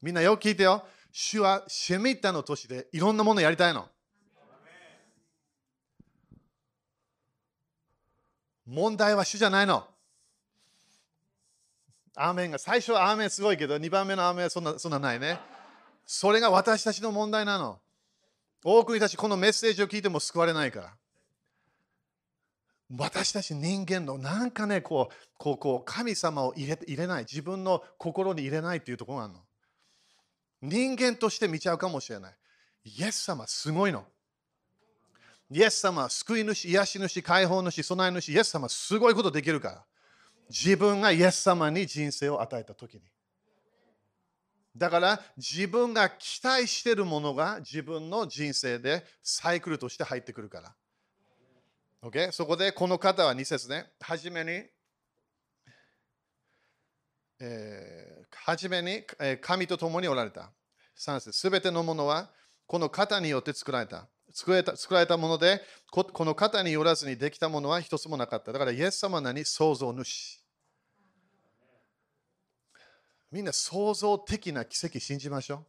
[0.01, 0.86] みんなよく聞いてよ。
[1.12, 3.89] 主はシェミッタの年でいろんなものやりたいの。
[8.65, 9.86] 問題は主じゃないの。
[12.15, 15.39] アーメンが最初はアーメンすごいけど2番目のアーメンはそんなそんなないね。
[16.06, 17.80] それが私たちの問題なの。
[18.63, 20.93] 多くの人たちこのメッセージを聞いても救われないから。
[22.97, 29.39] 私たち人間のなんかねこうこうこう神様を入れ入れない自分の心に入れないっていうところがあるの。
[30.62, 32.36] 人間として見ちゃうかもしれない。
[32.86, 34.06] イエス様すごいの。
[35.51, 39.86] イエス様救い主、癒し主、解放主、備え主、イエス様すごいことできるから。
[40.49, 43.01] 自分がイエス様に人生を与えたときに。
[44.75, 50.75] だから自分が期待しているものが自分の人生でサイクルとして入ってくるから。
[52.03, 52.31] Okay?
[52.31, 53.91] そこでこの方は2節ね。
[54.01, 54.63] はじめに、
[57.39, 59.03] えー、初めに、
[59.41, 60.51] 神と共におられた。
[60.97, 62.29] 3節すべてのものは
[62.67, 64.08] この方によって作られた。
[64.36, 68.52] 作られた作られたものでこ、この方によらずにできたものは一つもなかった。
[68.52, 70.41] だから、イエス様は何創造主。
[73.32, 75.65] みんな創造的な奇跡信じましょう。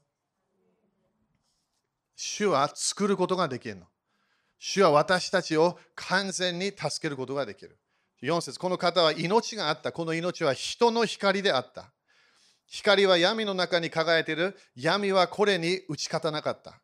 [2.17, 3.87] 主は作ることができるの。
[4.59, 7.79] 主は私たちを完全に助けることができる。
[8.21, 9.93] 4節この方は命があった。
[9.93, 11.93] この命は人の光であった。
[12.67, 14.57] 光は闇の中に輝いている。
[14.75, 16.81] 闇はこれに打ち勝たなかった。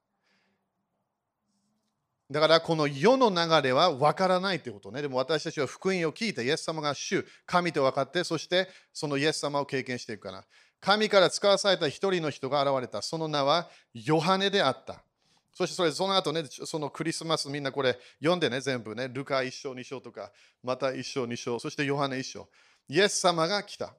[2.33, 5.03] だからこの世の流れは分からないということね。
[5.03, 10.45] でも私たちは福音を聞いて、イエス様が主、神と分かって、そしてそのイエス様を経験していくから。
[10.81, 13.03] 神から使わされた一人の人が現れた。
[13.03, 15.05] その名はヨハネであった。
[15.53, 22.49] そしてそれその後ね、そのクリスマスみんなこれ読んでね、全部ね、ルカ一章、二章とか、また一章、二章、そしてヨハネ一章。
[22.89, 23.95] イエス様が来た。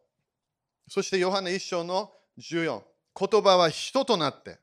[0.89, 2.82] そしてヨハネ一章の14。
[3.15, 4.58] 言葉は人となって、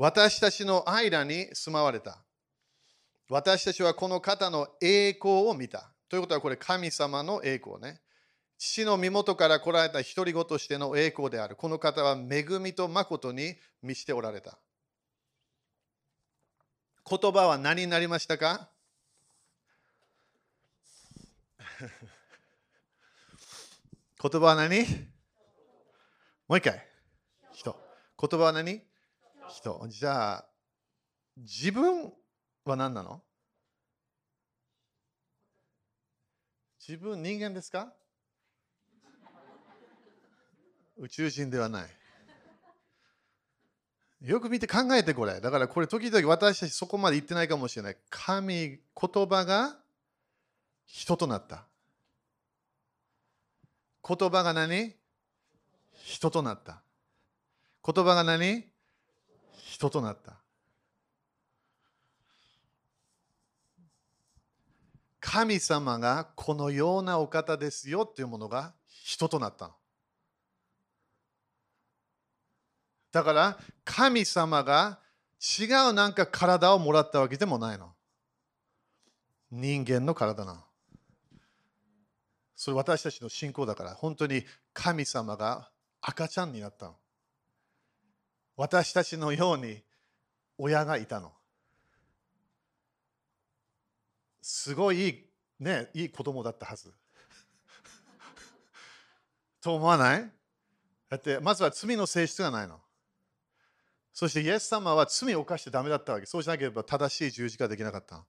[0.00, 2.24] 私たちの間に住まわれた。
[3.28, 5.92] 私たちはこの方の栄光を見た。
[6.08, 8.00] ということはこれ神様の栄光ね。
[8.56, 11.54] 父の身元から来られた独り子としての栄光である。
[11.54, 14.58] この方は恵みと誠に満ちておられた。
[17.06, 18.70] 言葉は何になりましたか？
[24.22, 24.78] 言葉は何？
[26.48, 26.88] もう一回。
[27.52, 27.78] 人。
[28.18, 28.89] 言葉は何？
[29.50, 29.86] 人。
[29.88, 30.46] じゃあ、
[31.36, 32.12] 自分
[32.64, 33.22] は何なの？
[36.86, 37.92] 自分人間ですか？
[40.96, 41.88] 宇宙人ではない。
[44.22, 45.40] よく見て考えてこれ。
[45.40, 47.96] だからこれ時々私たちそこまで言ってないかもしれない。
[48.10, 49.78] 神、言葉が
[50.84, 51.64] 人となった。
[54.06, 54.94] 言葉が何？
[56.04, 56.82] 人となった。
[57.82, 58.69] 言葉が何？
[59.64, 60.36] 人となった。
[65.20, 69.74] 神様がこのようなお方ですよっていうものが人となったの。
[73.12, 74.98] だから神様が
[75.58, 77.92] 違うなんか体をもらったわけでもないの。
[79.50, 80.60] 人間の体なの。
[82.54, 85.70] それ私たちの信仰だから本当に神様が
[86.00, 86.96] 赤ちゃんになったの。
[88.56, 89.82] 私たちのように
[90.58, 91.32] 親がいたの。
[94.42, 95.24] すごいいい,、
[95.58, 96.92] ね、いい子供だったはず。
[99.60, 100.30] と思わない？
[101.08, 102.80] だってまずは罪の性質がないの。
[104.12, 106.26] そしてイエス様は罪を犯してダメだったわけ。
[106.26, 108.24] そうしなければ正しい十字架できなかった。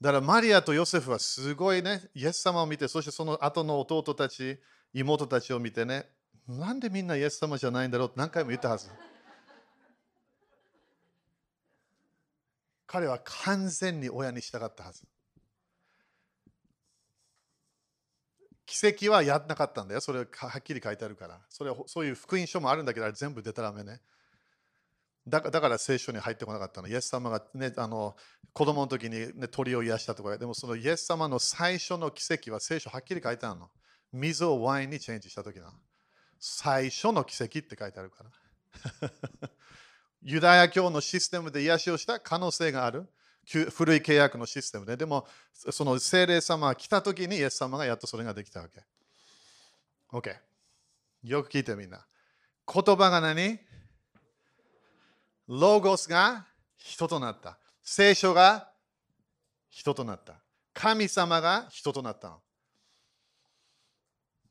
[0.00, 4.58] だからマリアとヨセフはすごいね、イエス様を見て、そしてその後の弟たち、
[4.92, 6.08] 妹たちを見てね、
[6.46, 8.88] なんでみんなイエス様じゃないんだろうって何回も言ったはず。
[12.86, 15.02] 彼は完全に親にしたかったはず。
[18.66, 20.00] 奇跡はやらなかったんだよ。
[20.00, 21.40] それははっきり書いてあるから。
[21.48, 24.00] それそういう福音書もあるんだけど、あれ全部出たらめね。
[25.28, 26.88] だから聖書に入ってこなかったの。
[26.88, 28.16] イエス様が、ね、あの
[28.52, 33.70] 子供の時に、ね、鳥を癒したとか、でもそのイエス様の最初の奇跡は聖書はっきり書いてあるの。
[34.12, 35.72] 水をワインにチェンジした時の。
[36.38, 39.50] 最初の奇跡って書いてあるから。
[40.22, 43.08] ユダヤ教のシステムで癒しをした可能性がある。
[43.70, 44.96] 古い契約のシステムで。
[44.96, 48.82] でも、その聖霊様が来た時にイエス様がやっとそれができたわけ。
[50.12, 50.36] OK。
[51.22, 52.04] よく聞いてみんな。
[52.66, 53.60] 言葉が何？
[55.46, 56.44] ロゴスが
[56.76, 57.56] 人となった。
[57.84, 58.72] 聖書が
[59.70, 60.42] 人となった。
[60.74, 62.40] 神様が人となったの。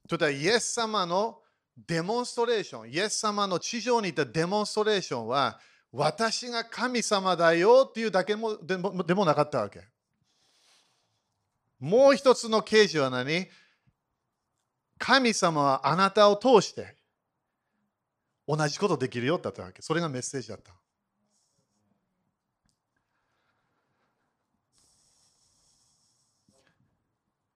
[0.07, 1.41] ということは、イエス様の
[1.77, 5.59] デモンストレーション、イエス様の地上にいたデモンストレーションは、
[5.91, 9.81] 私が神様だよっていうだけもでもでもなかったわけ。
[11.79, 13.47] もう一つの啓示は何？
[14.97, 16.95] 神様はあなたを通して
[18.47, 19.81] 同じことできるよだったわけ。
[19.81, 20.73] それがメッセージだった。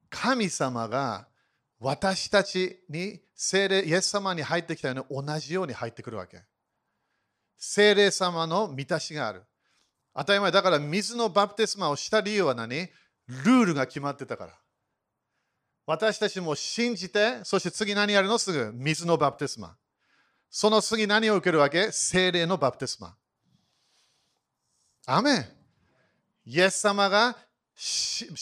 [0.10, 1.28] 神様が
[1.80, 6.42] 私たちに聖霊、イエス様に入ってきたように同じように入ってくるわけ。
[7.58, 9.44] 聖霊様の満たしがある。
[10.14, 12.90] 当たり前だから水のバプテスマをした理由は何？
[13.28, 14.54] ルールが決まってたから。
[15.86, 18.38] 私たちも信じて、そして次何やるの？
[18.38, 19.76] すぐ水のバプテスマ。
[20.50, 21.92] その次何を受けるわけ？
[21.92, 23.16] 聖霊のバプテスマ。
[25.06, 25.46] アメン。
[26.46, 27.38] イエス様が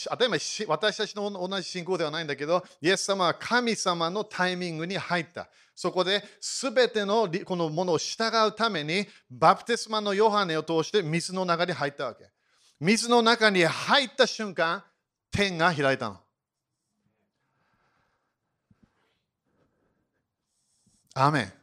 [0.10, 5.48] 当たり前私たちの同じ信仰ではないんだけど、イエス様は神様のタイミングに入った。
[5.76, 12.26] そこで全てのこのものを従うために、バプテスマのヨハネを通して水の中に入ったわけ。
[12.80, 14.84] 水の中に入った瞬間、
[15.30, 16.20] 天が開いたの。
[21.14, 21.57] アメン。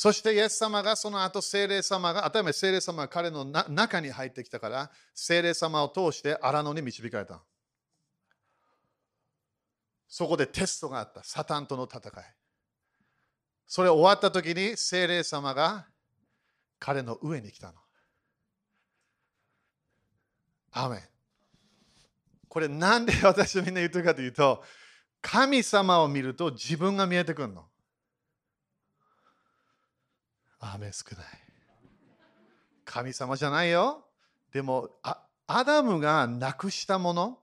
[0.00, 7.42] そしてイエス様がその後聖霊様が、当たり前聖霊様が彼の中に入ってきたから、聖霊様を通して荒野に導かれた。
[10.08, 11.22] そこでテストがあった。
[11.22, 12.24] サタンとの戦い。
[13.66, 15.86] それ終わった時に聖霊様が
[16.78, 17.74] 彼の上に来たの。
[20.72, 21.00] アメン。
[22.48, 24.64] これなんで私みんな言ってるかというと、
[25.20, 27.69] 神様を見ると自分が見えてくるの。
[30.60, 31.26] 雨少ない。
[32.84, 34.04] 神様じゃないよ。
[34.52, 34.90] でも、
[35.46, 37.38] アダムがなくしたもの、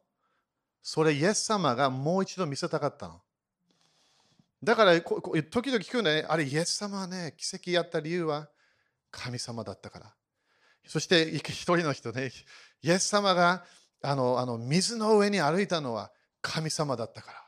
[0.82, 3.22] それイエス様がもう一度見せたかったの。
[4.64, 8.50] だから時々聞くね、あれイエス様はね、奇跡やった理由は
[9.12, 10.14] 神様だったから。
[10.88, 12.32] そして一人の人ね、
[12.82, 13.66] イエス様が
[14.02, 16.12] あのあの水の上に歩いたのは
[16.42, 17.44] 神様だったから。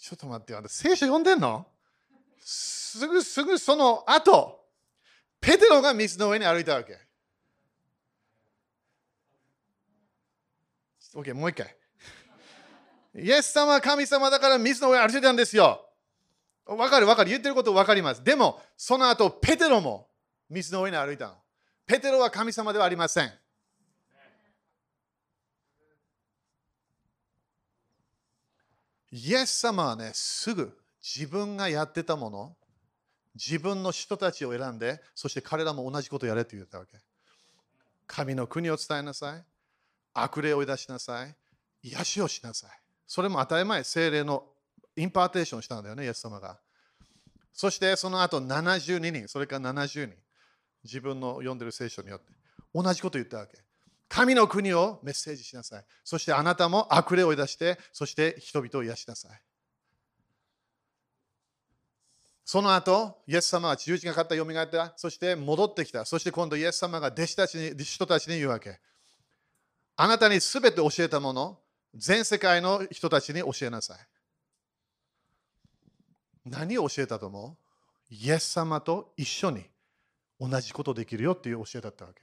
[0.00, 1.66] ちょっと待って、聖書読んでんの？
[2.44, 4.66] すぐすぐその後、
[5.40, 6.98] ペテロが水の上に歩いたわけ。
[11.14, 11.74] OK、もう一回。
[13.14, 15.88] イエス様は神様だから水の上歩いてたんですよ。
[16.66, 17.30] わかるわかる。
[17.30, 18.22] 言ってることわかります。
[18.22, 20.10] でも、その後、ペテロも
[20.50, 21.34] 水の上に歩いたの。
[21.86, 23.32] ペテロは神様ではありません。
[29.10, 32.56] イエス様はね、すぐ自分がやってたもの、
[33.34, 36.98] 自分の人たちを選んで、そして彼らも同じことをやれと言ったわけ。
[38.06, 39.44] 神の国を伝えなさい。
[40.14, 41.36] 悪霊を追い出しなさい。
[41.82, 42.70] 癒しをしなさい。
[43.06, 44.46] それも当たり前、聖霊の
[44.96, 46.58] impartation したんだよね、イエス様が。
[47.52, 50.16] そしてその後72人、それから70人、
[50.84, 52.32] 自分の読んでる聖書によって、
[52.74, 53.58] 同じこと言ったわけ。
[54.08, 55.84] 神の国をメッセージしなさい。
[56.04, 59.40] そしてあなたも悪霊を追い出して、そして人々を癒しなさい。
[62.44, 64.92] その後、イエス様は十字架がかったよみがえった。
[64.96, 66.04] そして戻ってきた。
[66.04, 68.80] そして今度イエス様が弟子たちに人たちに言うわけ。
[69.96, 71.58] あなたにすべて教えたもの、
[71.94, 73.98] 全世界の人たちに教えなさい。
[76.44, 77.56] 何を教えたと思
[78.10, 78.14] う？
[78.14, 79.64] イエス様と一緒に
[80.38, 82.20] 同じことできるよっていう教えだったわけ。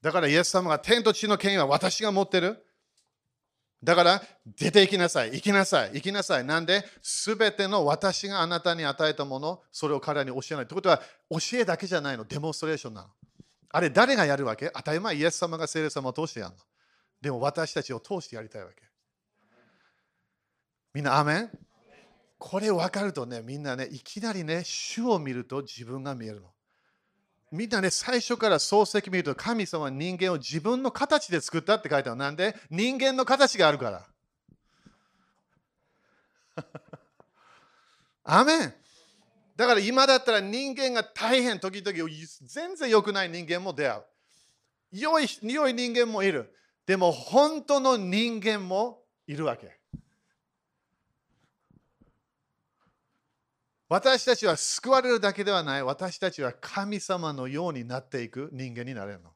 [0.00, 2.64] だからイエス様が天と地の権威は私が持ってる。
[3.82, 4.22] だから
[4.58, 6.44] 出て行きなさい、行きなさい、行きなさい。
[6.44, 10.66] なんで、すべての私があなたに与えたもの、それを彼らに教えない。
[10.66, 11.00] ということは、
[11.30, 13.08] 教えだけじゃないの、デモンストレーションなの。
[13.70, 14.70] あれ、誰がやるわけ？
[14.74, 16.58] 当たり前、イエス様が聖霊様を通してやるの。
[17.22, 18.82] でも私たちを通してやりたいわけ。
[20.92, 21.50] みんな、アメン？
[22.38, 26.48] これ分かるとね、みんなね、いきなりね、主を見ると自分が見えるの。
[27.50, 32.18] みんなね、最初から漱石見ると、神様は人間を自分の形で作ったって書いてある。
[32.18, 32.54] なんで？
[32.70, 34.06] 人間の形があるから。
[38.22, 38.74] アメン
[39.56, 41.98] だから今だったら人間が大変時々
[42.42, 44.04] 全然良くない人間も出会う。
[44.92, 46.54] 良い良い人間もいる。
[46.86, 49.79] でも本当の人間もいるわけ。
[53.90, 55.82] 私たちは救われるだけではない。
[55.82, 59.30] 私たちは神様のようになっていく人間になれるの。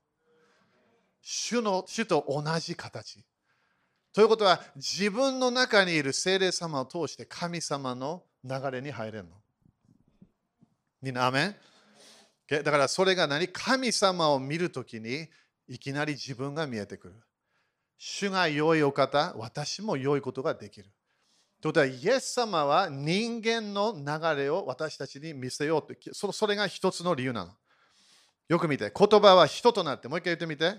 [1.21, 3.25] 主の主と同じ形。
[4.13, 9.31] ということは自分の中にいる精霊様を通して神様の流れに入れるの。
[11.03, 11.57] みんな、アメ
[12.49, 13.49] だからそれが何？
[13.49, 15.27] 神様を見るときに
[15.67, 17.15] いきなり自分が見えてくる。
[17.99, 20.89] 主が良いお方、私も良いことができる。
[21.65, 26.33] ということは、イエス様は人間の流れを私たちに見せようと。
[26.35, 27.53] それが一つの理由なの。
[28.51, 30.75] よく見て、言葉は人となって、もう一回言ってみて。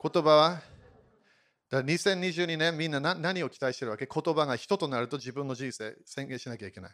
[0.00, 0.62] 言葉は、
[1.68, 4.06] だ2022年みんな何を期待してるわけ？
[4.06, 6.90] 言葉が人となると自分の人生宣言しなきゃいけない。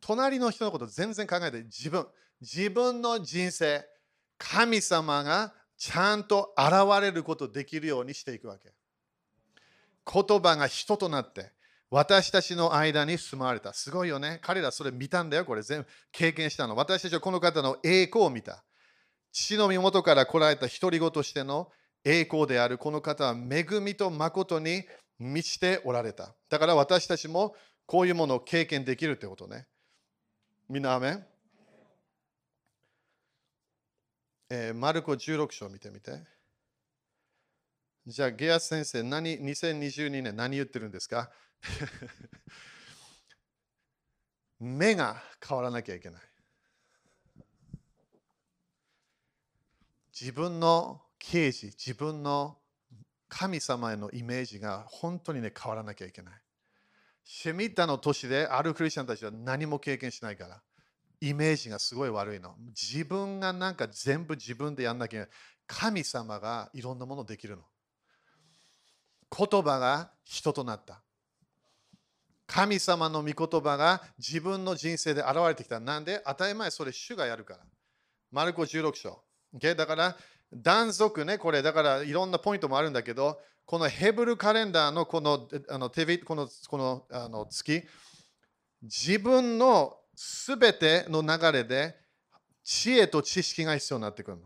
[0.00, 2.06] 隣の人のこと全然考えて自分
[2.40, 3.84] 自分の人生
[4.38, 8.72] 神様がちゃんと現れることできるようにしていくわけ
[10.10, 11.54] 言葉が人となって
[11.90, 13.72] 私たちの間に住まわれた。
[13.72, 14.40] すごいよね。
[14.42, 15.88] 彼らそれ見たんだよこれ全部。
[16.10, 16.74] 経験したの。
[16.74, 18.64] 私たちはこの方の栄光を見た。
[19.32, 21.70] 父の身元から来られた独り子としての
[22.04, 22.78] 栄光である。
[22.78, 24.84] この方は恵みと誠に
[25.18, 26.34] 満ちておられた。
[26.48, 27.54] だから私たちも
[27.86, 29.66] こういうものを経験できるってことね。
[30.68, 31.24] みんな、アメ
[34.50, 36.35] えー、マルコ16章見てみて。
[38.06, 41.28] じゃあ、ゲア先生、何、2022年何言ってるんですか？
[44.60, 46.22] 目が変わらなきゃいけない。
[50.18, 52.60] 自分の刑事、自分の
[53.28, 56.34] 神様へのイメージが本当にね変わらなきゃいけない。
[57.24, 60.62] シェミッタの年であるクリスチャンたちは何も経験しないから、
[61.20, 62.54] イメージがすごい悪いの。
[62.68, 65.36] 自分がなんか全部自分でやんなきゃいけない
[65.66, 67.64] 神様がいろんなものできるの。
[69.30, 71.00] 言葉が人となった。
[72.46, 75.80] 神様の御言葉が自分の人生で現れてきた。
[75.80, 76.22] なんで？
[76.26, 77.60] 当たり前それ主がやるから。
[78.30, 79.20] マルコ16章。
[79.56, 79.74] Okay?
[79.74, 80.16] だから
[80.52, 87.82] 断続ね、これだからいろんなポイントもあるんだけど、このヘブルカレンダーのこのあのテビこのこのあの月、
[88.82, 91.96] 自分のすべての流れで
[92.62, 94.44] 知恵と知識が必要になってくるの。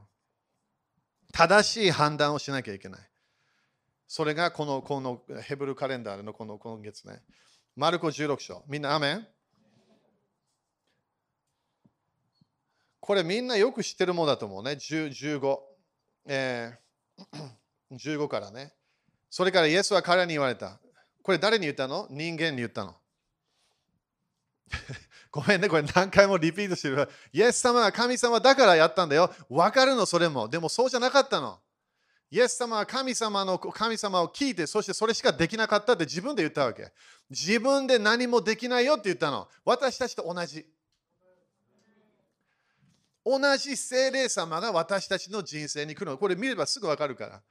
[1.33, 3.10] 正しい判断をしなきゃいけない。
[4.13, 7.23] それがこのこのヘブルカレンダーのこの今月ね。
[7.77, 8.65] マルコ16章。
[8.67, 9.27] みんな、アメン？
[12.99, 14.73] これみんなよく知ってるものだと思うね。
[14.73, 15.59] 15。
[16.27, 17.53] えー、
[17.95, 18.73] 15からね。
[19.31, 20.81] それからイエスは彼に言われた。
[21.23, 22.09] これ誰に言ったの？
[22.11, 22.97] 人間に言ったの。
[25.31, 27.09] ごめんね、これ何回もリピートしてる。
[27.33, 29.33] イエス様は神様だからやったんだよ。
[29.49, 30.49] わかるの、それも。
[30.49, 31.61] でもそうじゃなかったの。
[32.33, 36.93] イエス様は神様の神様を聞いて、そしてそれしかできなかったって自分で言ったわけ。
[37.29, 39.49] 自分で何もできないよって言ったの。
[39.65, 40.65] 私たちと同じ。
[43.27, 46.19] 同じ精霊様が私たちの人生に来るの。
[46.19, 47.43] これ見ればすぐわかるから。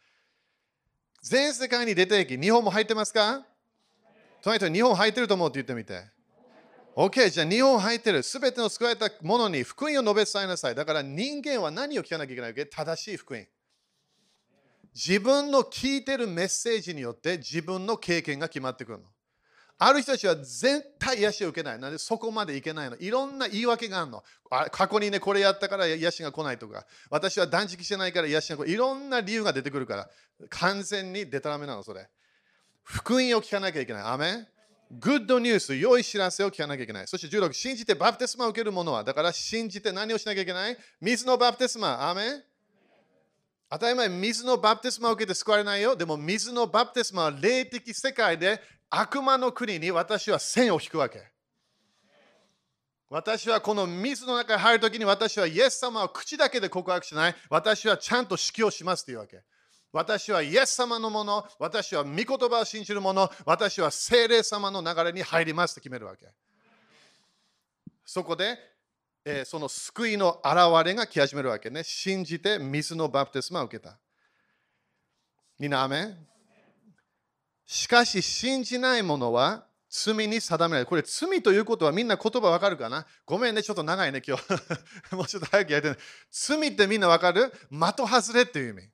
[1.21, 3.45] 全世界に出ていき、日本も入ってますか？
[4.41, 6.01] とにかく日本入ってると思うって言ってみて。
[6.95, 8.23] OK、じゃあ日本入ってる。
[8.23, 10.75] すべての救われたものに福音を述べ伝えなさい。
[10.75, 12.65] だから人間は何を聞かなきゃいけないわけ？
[12.65, 13.45] 正しい福音。
[14.93, 19.05] 自分の聞いてるメッセージによって自分の経験が決まってくるの。
[19.81, 21.79] ある人たちは絶対癒しを受けない。
[21.79, 22.97] なんでそこまでいけないの。
[22.97, 24.23] いろんな言い訳があるの。
[24.71, 28.71] 過去にね、これやったから癒しが来ないとか、私は断食してないから癒しが来ない。
[28.71, 30.09] いろんな理由が出てくるから、
[30.49, 32.09] 完全にデタラメなの、それ。
[32.83, 34.03] 福音を聞かなきゃいけない。
[34.03, 34.47] アメン
[34.91, 37.07] グッドニュース、良い知らせを聞かなきゃいけない。
[37.07, 40.77] そして16、信じてバプテスマを受ける者は、だから信じて何をしなきゃいけない？
[40.99, 42.09] 水のバプテスマ。
[42.09, 42.43] アメン
[43.69, 45.95] 当たり前、水のバプテスマを受けて救われないよ。
[45.95, 48.59] でも水のバプテスマは霊的世界で
[48.89, 51.23] 悪魔の国に私は線を引くわけ。
[53.09, 57.35] 私はこの水の中に入るときに私はイエス様を口だけで告白しない。
[57.49, 59.41] 私はちゃんと指揮をしますというわけ。
[59.91, 66.27] 私はイエス様のもの、私は御言葉を信じるもの、私は精霊様の流れに入りますと決めるわけ。
[68.05, 68.57] そこで、
[69.25, 70.55] えー、その救いの現
[70.85, 71.83] れが来始めるわけね。
[71.83, 73.97] 信じて水のバプテスマを受けた。
[75.59, 76.15] みんな、アメ
[77.65, 80.85] しかし信じない者は罪に定められる。
[80.87, 83.05] これ罪ということはみんな言葉わかるかな？
[83.25, 84.43] ごめんね、ちょっと長いね、今日。
[85.15, 85.97] もうちょっと早くやってね。
[86.31, 87.51] 罪ってみんなわかる？
[87.69, 88.89] 的外れっていう意味。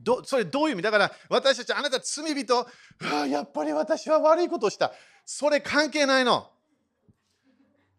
[0.00, 0.82] どそれどういう意味？
[0.82, 2.68] だから私たちあなた罪人、
[3.00, 4.92] あやっぱり私は悪いことをした。
[5.24, 6.50] それ関係ないの。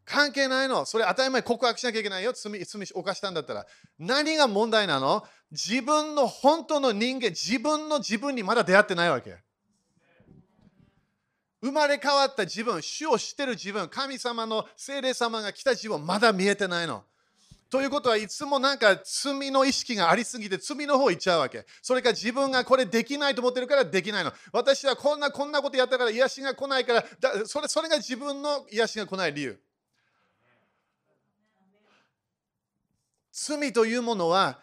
[0.09, 0.85] 関係ないの。
[0.85, 2.33] それ当たり前告白しなきゃいけないよ。
[2.33, 3.67] 罪罪犯したんだったら。
[3.99, 5.23] 何が問題なの？
[5.51, 9.37] 自分の本当の人間、自分の自分にまだ出会ってないわけ。
[11.61, 17.03] 生まれ変わった自分、主を知ってる自分、神様の精霊様が来た自分、まだ見えてないの。
[17.69, 21.65] ということはいつもなんか罪の意識がありすぎて罪の方行っちゃうわけ。
[21.83, 24.33] それか自分がこれできないと思ってるからできないの。
[24.51, 29.59] 私はこんなこんなことやったから癒しが来ないからだそれそれが自分の癒しが来ない理由。
[33.41, 34.59] 罪というものは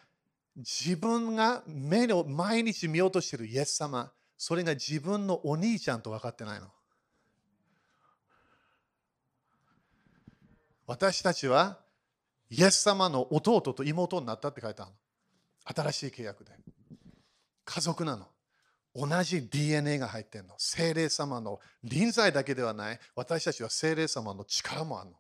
[0.57, 6.67] 自分が目の毎日見ようとしているイエス様、それが自分のお兄ちゃんと分かってないの。
[10.87, 11.79] 私たちは
[12.51, 14.97] イエス様の弟と妹になったって書いてあるの。
[15.91, 16.53] 新しい契約で。
[17.65, 18.27] 家族なの。
[18.95, 20.55] 同じ DNA が入ってるの。
[20.59, 23.01] 精霊様の臨在だけではない。
[23.15, 25.17] 私たちは精霊様の力もあるの。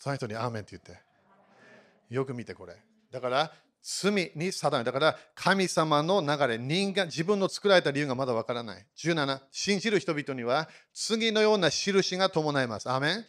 [0.00, 0.98] その人にアーメンって言って。
[2.08, 2.74] よく見てこれ。
[3.12, 4.82] だから罪に定め。
[4.82, 8.86] だから神様の流れ、人間、自分の作られた理由がまだわからない。
[8.96, 12.88] 17、信じる人々には次のような印が伴います。
[12.88, 13.26] アーメン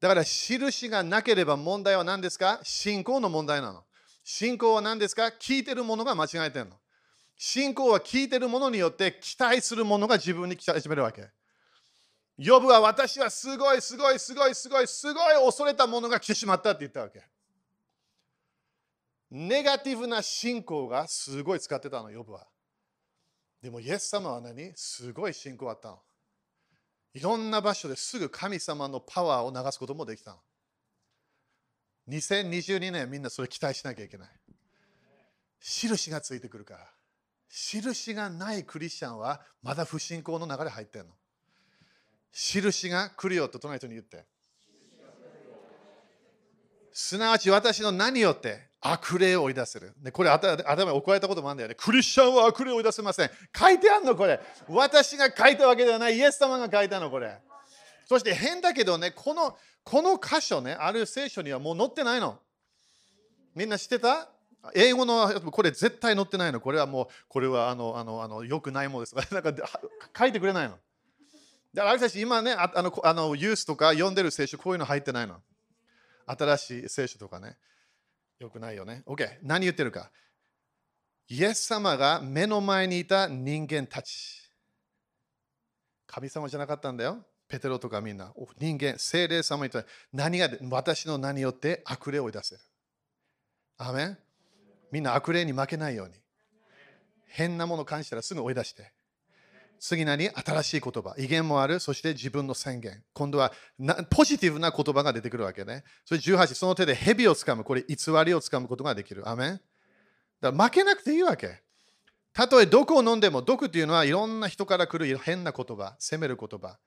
[0.00, 2.58] だから印がなければ問題は何ですか？
[2.64, 3.84] 信仰の問題なの。
[4.24, 5.26] 信仰は何ですか？
[5.26, 6.72] 聞いてるものが間違えてるの。
[7.36, 11.28] 信仰は聞いてるものによって期待するものが自分に期待始めるわけ。
[12.38, 17.22] 呼ぶは私はすごいすごいすごいすごいすごい恐れたものが来てしまったって言ったわけ。
[19.30, 22.46] ネガティブな信仰がすごい使ってたの、呼ぶは。
[23.62, 24.72] でもイエス様は何？
[24.76, 25.98] すごい信仰あったの。
[27.14, 30.36] いろんな場所ですぐ神様のパワーを流すこともできたの。
[32.08, 34.28] 2022年みんなそれ期待しなきゃいけない。
[35.60, 36.86] 印がついてくるから。
[37.48, 41.14] 印がないクリスチャンはまだ不信仰の流れ入ってんの。
[42.38, 44.26] 印が来るよと隣人に言って。
[46.92, 49.94] すなわち私の何よって悪霊を追い出せる。
[50.02, 51.74] ね、これ頭に怒られたこともあるんだよね。
[51.74, 53.30] クリスチャンは悪霊を追い出せません。
[53.58, 54.38] 書いてあるのこれ。
[54.68, 56.16] 私が書いたわけではない。
[56.16, 57.38] イエス様が書いたのこれ。
[58.04, 62.38] そして変だけどね、このこの箇所ね、ある聖書にはもう載ってないの。
[63.54, 64.28] みんな知ってた？
[64.74, 66.60] 英語のこれ絶対載ってないの。
[66.60, 69.14] これはもう、これはあのあのあのよくないものです。
[69.32, 69.52] なんか
[70.18, 70.78] 書いてくれないの。
[71.76, 75.42] だから私たち今ね、あのあのユースとか読んでる聖書、こういうの入ってないの。
[76.24, 77.58] 新しい聖書とかね。
[78.38, 79.02] よくないよね。
[79.06, 79.28] OK。
[79.42, 80.10] 何言ってるか。
[81.28, 84.50] イエス様が目の前にいた人間たち。
[86.06, 87.22] 神様じゃなかったんだよ。
[87.46, 88.32] ペテロとかみんな。
[88.58, 92.60] 人間、精霊様に言った何が私の名によって悪霊を追い出せる。
[93.76, 94.16] アメ
[94.90, 96.14] みんな悪霊に負けないように。
[97.26, 98.95] 変なもの感じたらすぐ追い出して。
[99.80, 100.28] 次何？
[100.30, 101.14] 新しい言葉。
[101.18, 101.80] 威厳もある。
[101.80, 103.02] そして自分の宣言。
[103.12, 103.52] 今度は
[104.10, 105.84] ポジティブな言葉が出てくるわけね。
[106.04, 107.64] それ18、その手で蛇をつかむ。
[107.64, 109.28] これ偽りをつかむことができる。
[109.28, 109.60] アメン
[110.40, 111.62] だから負けなくていいわけ。
[112.32, 116.78] たとえ毒を飲んでも、毒っていうのはいろんな人から来る変な言葉、責める言葉。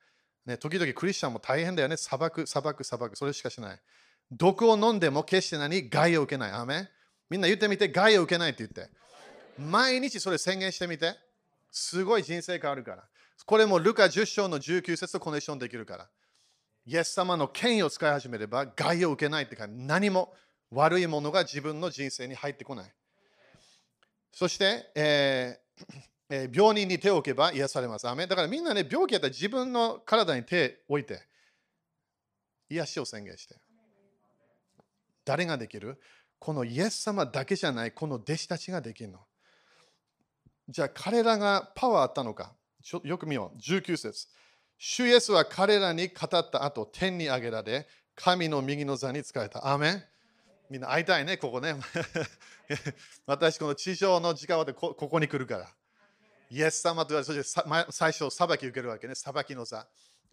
[0.46, 1.96] ね、時々クリスチャンも大変だよね。
[1.96, 3.16] 裁く、裁く、裁く。
[3.16, 3.80] それしかしない。
[4.30, 5.88] 毒を飲んでも決して何？
[5.88, 6.52] 害を受けない。
[6.52, 6.88] アメ
[7.28, 8.92] みんな言ってみて、害を受けないって言って。
[9.58, 11.16] 毎日それ宣言してみて。
[11.70, 13.04] すごい人生変わるから。
[13.46, 16.08] これもルカ10章の19節とコネクションできるから。
[16.86, 20.34] イエス様の権威を使い始めれば害を受けないってか何も
[20.70, 22.92] 悪いものが自分の人生に入ってこない。
[24.32, 28.08] そして、えーえー、病人に手を置けば癒されます。
[28.08, 31.20] アだからみんなね、病気やったら自分の体に手を置いて、
[32.68, 33.56] 癒しを宣言して。
[35.24, 36.00] 誰ができる？
[36.38, 39.18] このイエス様だけじゃない、この弟子たちができるの。
[40.70, 42.54] じゃあ彼らがパワーあったのか
[43.02, 43.58] よく見よう。
[43.58, 44.28] 19節
[44.78, 49.68] 主イエスは彼らに語った後、天に上げられ、神の右の座に仕えた。
[49.68, 50.02] アメン
[50.70, 51.74] みんな会いたいね、ここね。
[53.26, 55.68] 私、この地上の時間はこここに来るから。
[56.50, 59.86] イエス様と言われ、そして最初、裁き受けるわけね、裁きの座。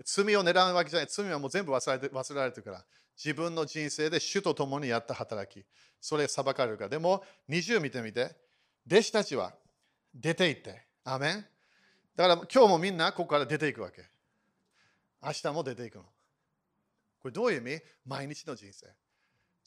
[0.06, 1.08] 罪を狙うわけじゃない。
[1.10, 2.86] 罪はもう全部忘れて忘れられてるから。
[3.18, 5.66] 自分の人生で主と共にやった働き。
[6.00, 6.90] それ裁かれるから。
[6.90, 8.36] でも、20見てみて。
[8.86, 9.54] 弟子たちは
[10.20, 10.86] 出て行って。
[11.03, 11.45] アメン
[12.15, 14.03] だから今日もみんなここから出ていくわけ。
[15.24, 16.03] 明日も出ていくの。
[16.03, 17.82] これどういう意味？
[18.05, 18.88] 毎日の人生。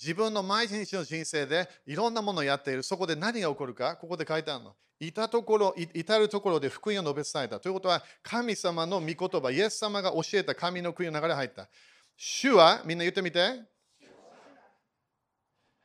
[0.01, 2.83] 自分の毎日の人生でいろんなものをやっている。
[2.83, 4.75] そこで何が起こるか、ここで書いてあるの。
[4.99, 7.61] いたところ、至るところで福音を述べ伝えた。
[7.61, 11.69] ということは、神様の御言葉、イエス様が教えた神の国の流れ入った。
[12.17, 13.63] 主は、みんな言ってみて。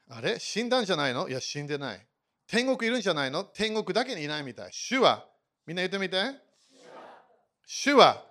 [0.10, 0.38] あれ？
[0.40, 1.30] 死んだんじゃないの？
[1.30, 2.08] いや、死んでない。
[2.48, 3.44] 天国いるんじゃないの？
[3.44, 4.70] 天国だけにいないみたい。
[4.72, 5.26] 主は、
[5.66, 6.18] みんな言ってみて。
[7.66, 8.24] 主は、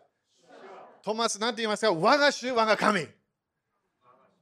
[1.03, 1.93] トマスなんて言いますか？
[1.93, 3.07] 我が主、我が神。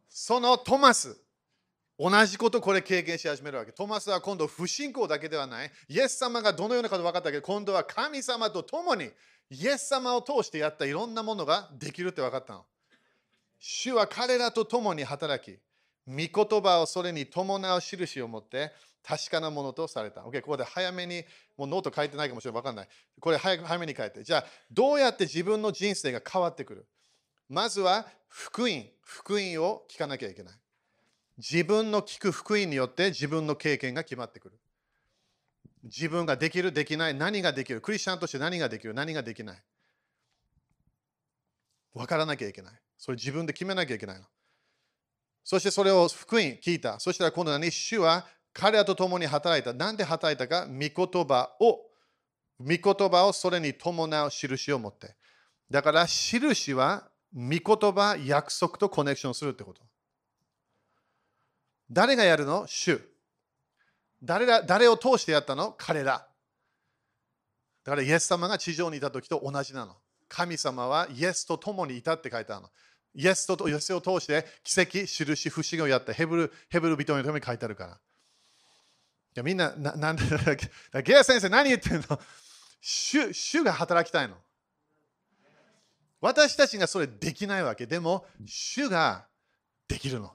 [0.09, 1.17] そのトマス、
[1.99, 3.73] 同じことこれ経験し始めるわけ。
[3.73, 5.71] トマスは今度不信仰だけではない。
[5.89, 7.41] イエス様がどのようなこと分かったけ？
[7.41, 9.11] ど、今度は神様と共に
[9.49, 12.65] イエス様を通してやったいろんなものができるって分かったの。
[13.59, 15.59] 主は彼らと共に働き、
[16.07, 18.73] 御言葉をそれに伴う印を持って
[19.05, 20.21] 確かなものとされた。
[20.23, 21.25] OK、ここで早めに、
[21.57, 22.63] もうノート書いてないかもしれない。
[22.63, 22.89] 分かんない。
[23.21, 24.23] これ早早めに書いて。
[24.23, 26.87] じゃあ、どうやって自分の人生が変わってくる？
[27.49, 30.55] まずは福音、福音を聞かなきゃいけない。
[31.37, 34.59] 自分の聞く福音によって自分の経験が決まってくる。
[35.83, 37.81] 自分ができる、できない、何ができる。
[37.81, 39.63] クリスチャンとして何ができる、何ができない。
[41.93, 42.73] 分からなきゃいけない。
[42.97, 44.25] それ自分で決めなきゃいけないの。
[45.43, 47.01] そしてそれを福音聞いた。
[47.01, 49.73] そしたら今度何主は彼らと共に働いた。
[49.73, 50.67] なんで働いたか？
[50.67, 50.73] 御
[51.07, 51.81] 言葉を、
[52.61, 55.17] 御言葉をそれに伴う印を持って。
[55.71, 59.81] だから印は御言葉、約束とコネクションするってこと。
[61.91, 62.67] 誰がやるの？
[62.67, 63.01] 主。
[64.23, 65.75] 誰ら誰を通してやったの？
[65.79, 66.27] 彼ら。
[67.85, 69.97] だからイエス様が地上にいた時と同じなの。
[70.29, 72.69] 神様はイエスと共にいたって書いてあるの。
[73.15, 77.99] イエスとイエスを通して奇跡、印、不思議をやったヘブルヘブル人のために書いてあるから。
[79.35, 80.23] いやみんな、な なんで、
[81.03, 82.21] ゲア先生何言ってんの？
[82.81, 84.37] 主主が働きたいの。
[86.21, 87.87] 私たちがそれできないわけ。
[87.87, 89.27] でも、主が
[89.89, 90.33] できるの。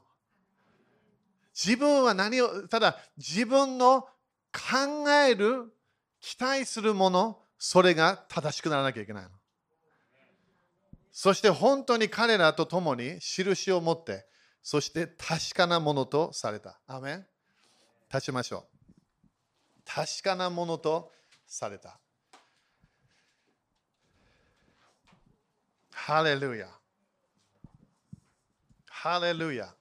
[1.54, 4.02] 自分は何を、ただ自分の
[4.52, 5.72] 考える、
[6.20, 9.30] 期待するもの、それが正しくならなきゃいけないの。
[11.12, 14.26] そして本当に彼らと共に印を持って、
[14.62, 16.80] そして確かなものとされた。
[16.88, 17.28] アメン
[18.12, 18.77] 立ちましょう。
[19.88, 21.12] 確かなものと
[21.48, 21.98] された。
[25.92, 26.68] ハレルヤ。
[28.88, 29.74] ハレルヤ。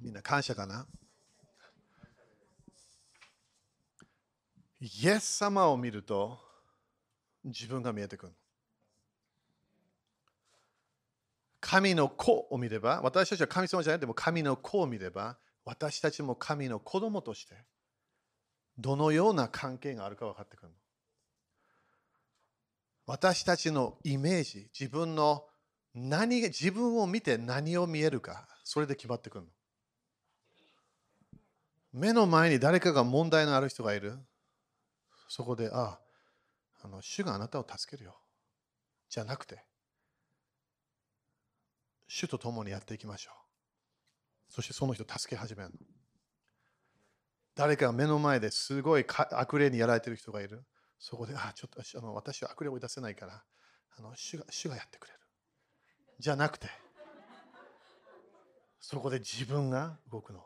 [0.00, 0.86] みんな感謝かな？
[4.80, 6.38] イエス様を見ると
[7.44, 8.32] 自分が見えてくる。
[11.68, 17.56] 神の子を見れば、私たちは神様じゃなくても神の子を見れば、私たちも神の子供として
[18.78, 20.72] どのような関係があるか分かってくる。
[23.04, 25.44] 私たちのイメージ、自分の
[25.94, 29.50] 何自分を見て何を見えるか、それで決まってくるの。
[31.92, 34.16] 目の前に誰かが問題のある人がいる。
[35.28, 36.00] そこで、ああ、
[36.82, 38.18] あの主があなたを助けるよ。
[39.10, 39.67] じゃなくて、
[42.08, 43.30] 主と共にやっていきましょ
[44.50, 44.52] う。
[44.52, 45.76] そしてその人助け始めるの。
[47.54, 50.64] 誰かが目の前ですごい悪霊にやられてる人がいる。
[50.98, 53.44] そこで、あ、ちょっとあの私は悪霊を追い出せないから、
[53.98, 55.20] あの主が主がやってくれる。
[56.18, 56.68] じゃなくて、
[58.80, 60.44] そこで自分が動くの。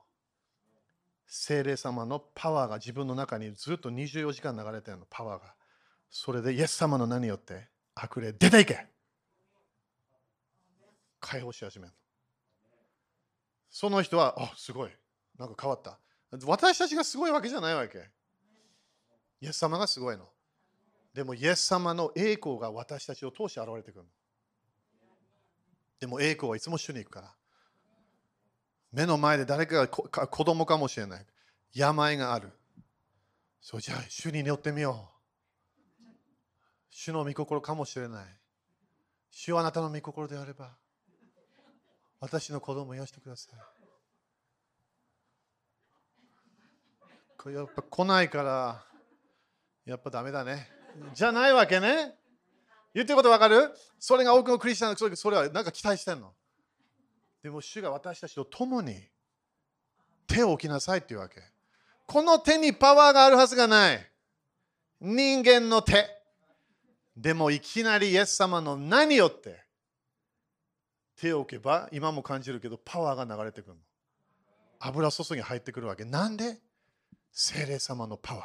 [1.26, 5.54] 精霊様のパワーが自分の中にずっと24時間流れてるの、パワーが。
[6.10, 8.86] それでイエス様の何によって悪霊出ていけ
[11.22, 11.94] 解放し始める
[13.70, 14.90] その人は、あ、すごい。
[15.38, 15.98] なんか変わった。
[16.44, 18.10] 私たちがすごいわけじゃないわけ。
[19.40, 20.28] イエス様がすごいの。
[21.14, 24.04] でも、イエス様の栄光が私たちを通して現れてくる。
[26.00, 27.34] でも、栄光はいつも主に行くから。
[28.92, 31.26] 目の前で誰かが子供かもしれない。
[31.72, 32.50] 病がある。
[33.62, 36.04] そうじゃあ、主に祈ってみよう。
[36.90, 38.26] 主の御心かもしれない。
[39.30, 40.76] 主はあなたの御心であれば、
[42.22, 43.54] 私の子供を養してください。
[47.36, 48.84] これやっぱ来ないから、
[49.84, 50.68] やっぱダメだね。
[51.14, 52.14] じゃないわけね？
[52.94, 53.72] 言ってることわかる？
[53.98, 56.32] それが多くのクリスチャンのそれはなんか期待してんの？
[57.42, 58.94] でも主が私たちと共に
[60.28, 61.42] 手を置きなさいっていうわけ。
[62.06, 63.98] この手にパワーがあるはずがない。
[65.00, 66.08] 人間の手。
[67.16, 69.64] でもいきなりイエス様の何よって
[71.22, 73.80] 手を置けば今も感じるけどパワーが流れてくるの。
[74.80, 76.04] 油注ぎ入ってくるわけ。
[76.04, 76.58] なんで？
[77.30, 78.42] 精霊様のパワ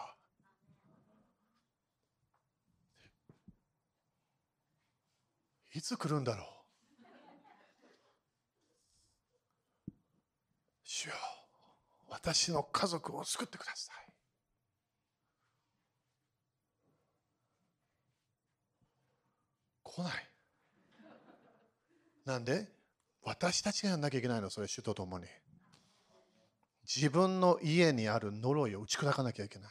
[5.74, 5.78] ー。
[5.80, 6.44] いつ来るんだろ
[9.88, 9.92] う？
[10.84, 11.14] 主よ
[12.10, 13.96] 私の家族を救ってください
[19.84, 20.27] 来ない
[22.28, 22.68] なんで？
[23.24, 25.26] 私たちがやらなきゃいけないのそれ主と共に。
[26.86, 29.70] 自分の家にある呪いを打ち砕かなきゃいけない。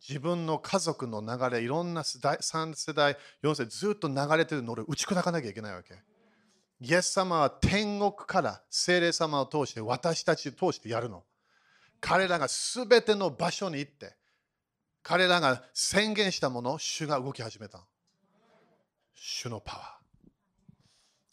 [0.00, 5.94] 自分の家族の流れいろんな世代3世代4世代ずっと流れてる呪いを打ち砕かなきゃいけないわけ。
[6.80, 11.24] イエス様は天国から精霊様を通して私たちを通してやるの。
[12.00, 14.14] 彼らが全ての場所に行って
[15.02, 17.84] 彼らが宣言したものを主が動き始めた。
[19.16, 19.97] 主のパワー。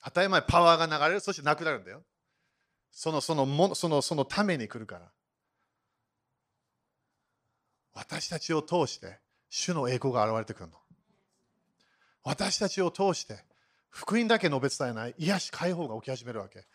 [0.06, 2.04] 当たり前パワーが流れるそしてなくなるんだよ
[2.92, 5.12] そのそのもそのそのために来るから
[7.94, 10.78] 私たちを通して主の栄光が現れてくるの
[12.24, 13.44] 私たちを通して
[13.90, 16.66] 福音だけ述べ伝えない癒し解放が起き始めるわけ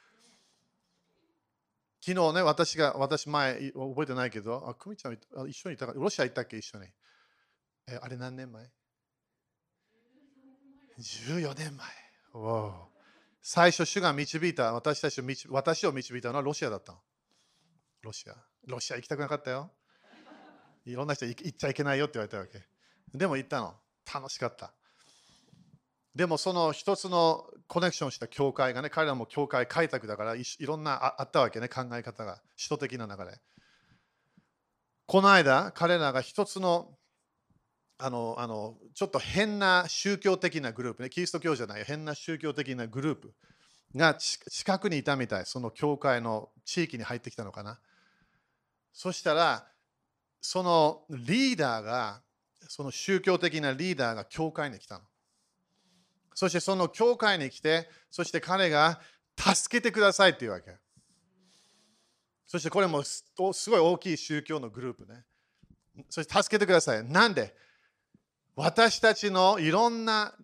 [2.03, 6.87] 昨日ね、私が、私前、覚えてないけど、あ、久美ちゃん一緒にいたから、ロシア行ったっけ、一緒に。
[7.87, 8.65] え、あれ何年前
[10.99, 11.87] ?14 年前。
[13.43, 16.99] 最初、主が導いた、私たちを導私を導いたのはロシアだったの。
[18.03, 18.35] ロシア。
[18.67, 19.71] ロシア行きたくなかったよ。
[20.85, 22.63] いろんな人行っちゃいけないよって言われたわけ。
[23.17, 23.75] でも行ったの。
[24.13, 24.73] 楽しかった。
[26.15, 33.41] でもその一つのコネクションした教会がね、彼らも教会開拓だからいろんなあったわけね、考え方が、首都的な流れ。
[35.07, 36.97] この間、彼らが一つの
[38.03, 43.35] あのあのちょっと変な宗教的なグループね、キリスト教じゃない、変な宗教的なグループ
[43.95, 47.79] が近くにいたみたい、その教会の地域に入ってきたのかな。
[48.93, 49.67] そしたら、
[50.41, 52.23] そのリーダーが、
[52.69, 55.05] その宗教的なリーダーが教会に来たの。
[56.35, 59.01] そしてその教会に来て、そして彼が
[59.37, 60.77] 助けてくださいっていうわけ。
[62.47, 65.25] そしてこれもすごい大きい宗教のグループね。
[66.09, 67.05] そして助けてください。
[67.05, 67.55] なんで？
[68.63, 70.35] 私たちのいろんな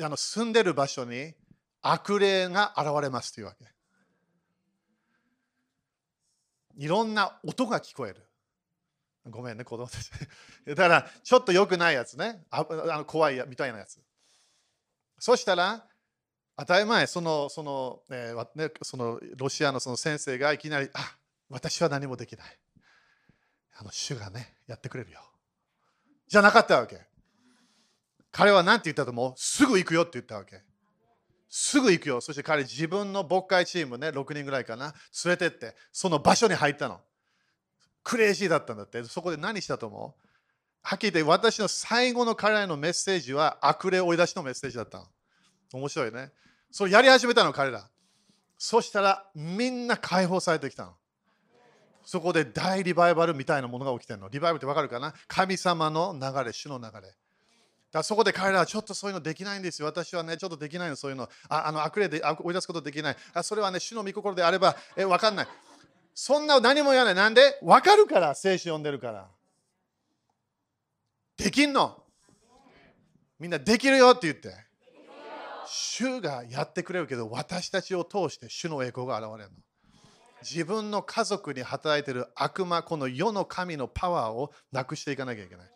[0.00, 1.34] あの住んでる場所に
[1.82, 3.64] 悪霊が現れますというわけ。
[6.76, 8.22] いろんな音が聞こえる。
[9.28, 10.10] ごめんね、子供たち。
[10.64, 12.44] だから、ちょっと良くないやつね。
[12.50, 14.00] ああの怖いみたいなやつ。
[15.18, 15.88] そしたら、
[16.56, 22.60] 当たり前、そのその、えーね、そのロシアのその先生がいきなり、あ私は何もできない。
[23.72, 25.20] あの主がね、やってくれるよ。
[26.28, 27.15] じゃなかったわけ。
[28.36, 29.32] 彼は何て言ったと思う？
[29.36, 30.60] すぐ行くよって言ったわけ。
[31.48, 32.20] すぐ行くよ。
[32.20, 34.92] そして彼、自分の牧会チームね、6人ぐらいかな、
[35.24, 37.00] 連れてって、その場所に入ったの。
[38.04, 39.02] クレイジーだったんだって。
[39.04, 40.28] そこで何したと思う？
[40.82, 45.06] はっきり言って私の最後の彼らへのメッセージは悪霊追い出しのメッセージだったの。
[45.72, 46.30] 面白いね。
[46.70, 47.88] それやり始めたの彼ら。
[48.58, 50.92] そしたらみんな解放されてきたの。
[52.04, 54.28] そこで大リバイバルみたいなものが起きてるの。
[54.28, 55.14] リバイバルってわかるかな？
[55.26, 57.14] 神様の流れ、主の流れ。
[57.96, 59.86] だそこで彼らはちょっとそういうのできないんですよ。
[59.86, 61.28] 私はね、ちょっとできないの、そういうの。
[61.48, 63.16] ああの悪霊で追い出すことできない。
[63.32, 65.48] あそれはね、主の御心であれば、え、わかんない。
[66.14, 67.14] そんな何も言わない。
[67.14, 67.58] なんで？
[67.62, 69.28] わかるから、聖書読んでるから。
[71.36, 72.02] できんの
[73.38, 74.54] みんなできるよって言って。
[75.68, 79.56] 主がやってくれるけど、私たちを通して主の栄光が現れるの。
[80.42, 85.66] 自分の家族に働いている悪魔、この世の神のパワーをなくしていかなきゃいけない。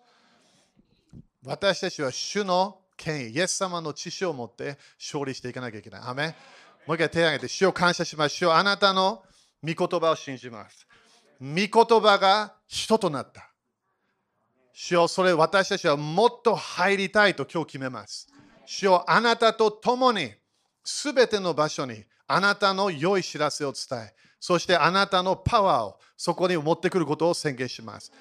[1.44, 6.00] 私たちは主の権威、イエス様の知識を持って勝利していかなきゃいけない。
[6.04, 6.34] アメ
[6.86, 8.36] もう一回手を挙げて、主を感謝します。
[8.36, 9.22] 主をあなたの
[9.62, 10.86] 御言葉を信じます。
[11.40, 13.50] 御言葉が人となった。
[14.72, 18.28] 主よそれ私たちはもっと入りたいと今日決めます。
[18.66, 20.32] 主よあなたと共に
[20.84, 28.12] すべての場所にあなたの良い知らせを伝え、そしてあなたのパワーをそこに持ってくることを宣言します。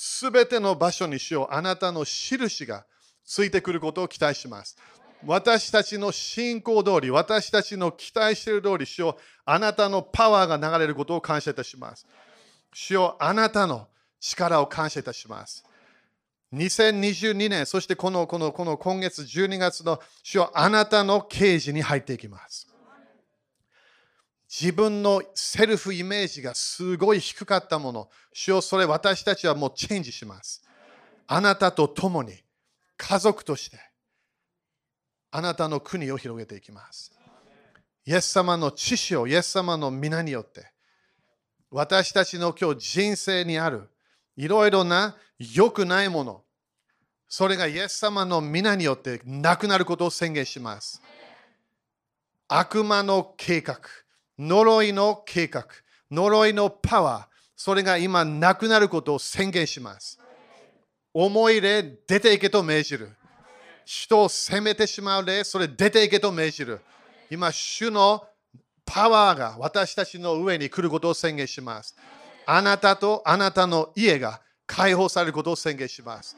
[0.00, 2.86] すべての場所にしようあなたの印が
[3.24, 4.76] ついてくることを期待します。
[5.26, 12.06] 私たちの信仰通り、私たちの期待している通り、主よあなたのパワーが流れることを感謝いたします。
[12.72, 13.88] 主よあなたの
[14.20, 15.64] 力を感謝いたします。
[16.54, 22.67] 2022年、そしてこのこのこの今月12月の主はあなたの刑事に入っていきます。
[24.48, 30.62] 自分のセルフイメージがすごい低かったもの、主よそれ私たちはもうチェンジします。
[31.26, 32.32] あなたと共に
[32.96, 33.78] 家族として
[35.30, 37.12] あなたの国を広げていきます。
[38.06, 40.72] イエス様の知識をイエス様の皆によって
[41.70, 43.90] 私たちの今日人生にある
[44.38, 46.42] いろいろな良くないもの、
[47.28, 51.02] それがイエス様の皆によってなくなることを宣言します。
[52.48, 53.78] 悪魔の計画、
[54.38, 55.66] 呪いの計画、
[56.10, 60.18] 呪いのパワー、それが今なくなることを宣言します。
[61.12, 63.10] 思いで出ていけと命じる。
[63.84, 66.80] 人を責めてしまうで、それ出ていけと命じる。
[67.30, 68.22] 今、主の
[68.84, 71.96] パワーが私たちの上に来ることを宣言します。
[72.46, 76.36] あなたとあなたの家が解放されることを宣言します。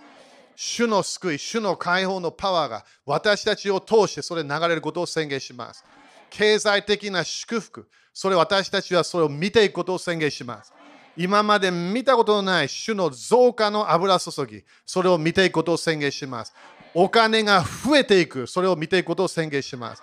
[0.56, 5.84] 主の救い、主の解放のパワーが私たちを通してそれ流れることを宣言します。
[6.30, 10.72] 経済的な祝福、それ私たちはそれを見ていくことを宣言します。
[11.16, 16.54] 今まで見たことのない主の増加の油注ぎ、それを見ていくことを宣言します。
[16.94, 20.02] お金が増えていく、それを見ていくことを宣言します。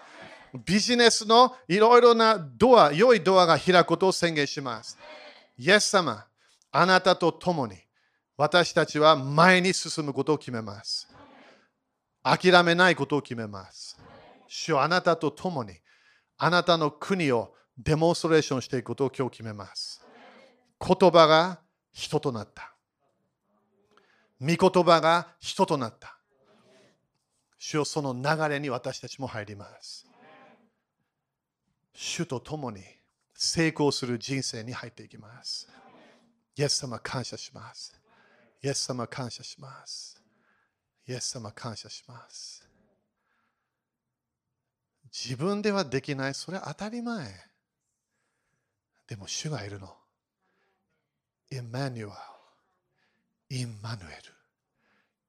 [0.65, 4.97] ビジネスのいろいろなドア、良いドアが開くことを宣言します。
[5.57, 6.25] イエス様、
[6.71, 7.75] あなたと共に
[8.37, 11.07] 私たちは前に進むことを決めます。
[12.23, 13.97] 諦めないことを決めます。
[14.47, 15.73] 主あなたと共に
[16.37, 20.05] あなたの国をデモンストレーションしていくことを今日決めます。
[20.79, 21.59] 言葉が
[21.91, 22.73] 人となった。
[24.39, 26.17] 御言葉が人となった。
[27.57, 30.05] 主よその流れに私たちも入ります。
[31.93, 32.83] 主と共に
[33.33, 35.67] 成功する人生に入っていきます。
[36.55, 37.99] イエス様感謝します。
[38.63, 40.21] イエス様感謝します。
[41.07, 42.66] イエス様感謝します。
[45.11, 47.27] 自分ではできない、それは当たり前。
[49.07, 49.95] でも主がいるの。
[51.49, 52.13] イマニュア
[53.49, 54.33] ル、インマヌエル。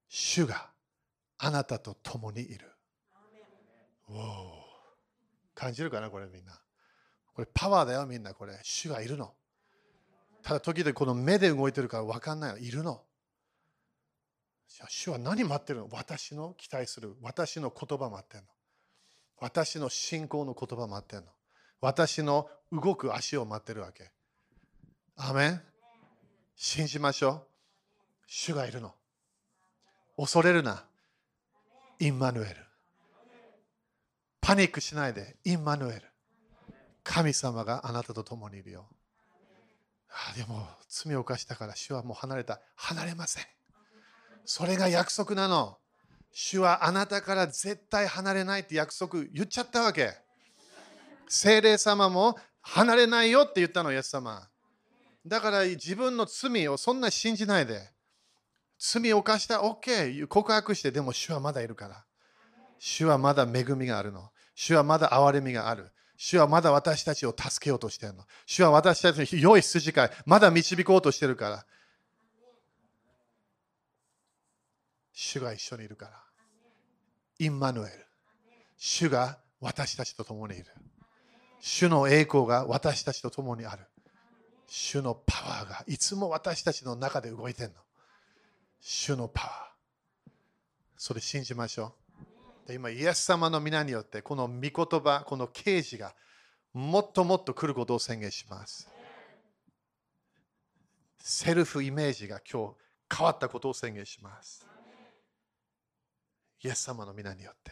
[0.09, 0.71] 主が
[1.39, 2.73] あなたと共にいる。
[4.09, 4.65] お
[5.55, 6.61] 感じるかな、これみんな。
[7.35, 8.35] これパワーだよ、みんな。
[8.35, 9.33] これ、主がいるの。
[10.43, 12.59] ただ時々この目で動いてるから分かんないよ。
[12.59, 13.05] いるの。
[14.67, 15.89] じゃあ主は何待ってるの？
[15.93, 17.17] 私の期待する。
[17.23, 18.49] 私の言葉待ってるの。
[19.41, 21.29] 私の信仰の言葉待ってるの。
[21.81, 24.11] 私の動く足を待ってるわけ。
[25.17, 25.63] アーメン
[26.57, 27.47] 信じましょう。
[28.27, 28.95] 主がいるの。
[30.17, 30.85] 恐れるな。
[32.01, 32.57] インマヌエル。
[34.41, 35.37] パニックしないで。
[35.45, 36.03] インマヌエル。
[37.05, 38.87] 神様があなたと共にいるよ。
[40.11, 42.61] あでも罪を犯したから主はもう離れた。
[42.75, 43.45] 離れません。
[44.45, 45.79] それが約束なの。
[46.41, 50.15] 主はあなたから絶対離れないって約束言っちゃったわけ。
[51.27, 54.49] 精霊様も離れないよって言ったの、イエス様。
[55.27, 57.91] だから自分の罪をそんな信じないで。
[58.79, 62.05] 罪を犯した OK 告白してでも主はまだいるから。
[62.79, 64.31] 主はまだ恵みがあるの。
[64.55, 65.91] 主はまだ憐れみがある。
[66.17, 68.25] 主はまだ私たちを助けようとしてるの。
[68.47, 71.67] 主は私たちの良い筋交い、まだ導こうとしてるから。
[75.13, 76.28] 主が一緒にいるから。
[77.39, 77.91] インマヌエル。
[78.77, 80.67] 主が私たちと共にいる。
[81.61, 83.87] 主の栄光が私たちと共にある。
[84.67, 87.75] 主のパワーがいつも私たちの中で動いてるの。
[88.81, 90.31] 主のパワー。
[90.97, 91.95] それ信じましょ
[92.65, 92.69] う。
[92.69, 94.71] で今、イエス様の皆によって、この御言
[95.01, 96.15] 葉、この啓示が
[96.75, 98.89] もっともっと来ることを宣言します。
[101.19, 104.68] セルフイメージが今日変わったことを宣言します。
[106.63, 107.71] イエス様の皆によって。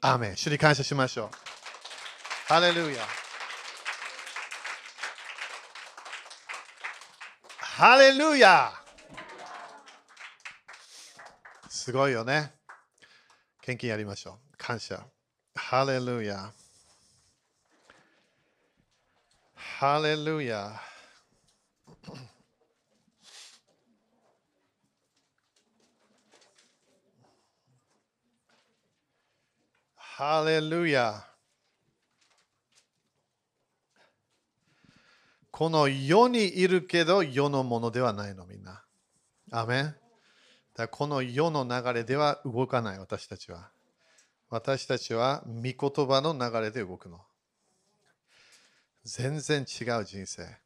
[0.00, 0.36] アーメン。
[0.36, 1.30] 主に感謝しましょう。
[2.46, 3.02] ハレルヤ。
[7.58, 8.72] ハレルヤ
[11.68, 12.52] すごいよね。
[13.60, 14.56] 献金やりましょう。
[14.56, 15.04] 感謝。
[15.56, 16.52] ハレルヤ。
[19.54, 20.80] ハレルヤ。
[30.16, 31.24] ハレルヤ。
[35.50, 38.84] この世にいるけど世のものではないのみんな。
[39.50, 39.96] アメン
[40.76, 43.70] だこの世の流れでは動かない私たちは。
[44.50, 47.18] 私たちは御言葉の流れで動くの。
[49.04, 50.63] 全然違う人生。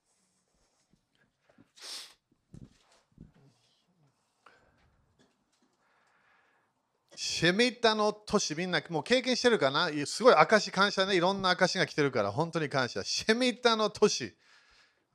[7.21, 9.91] シェミッタの年みんなもう経験してるかな？
[10.07, 11.16] すごい証感謝ね。
[11.16, 13.03] いろんな証が来てるから本当に感謝。
[13.03, 14.37] シェミッタの年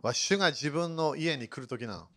[0.01, 2.08] は主が自分の家に来るときなの。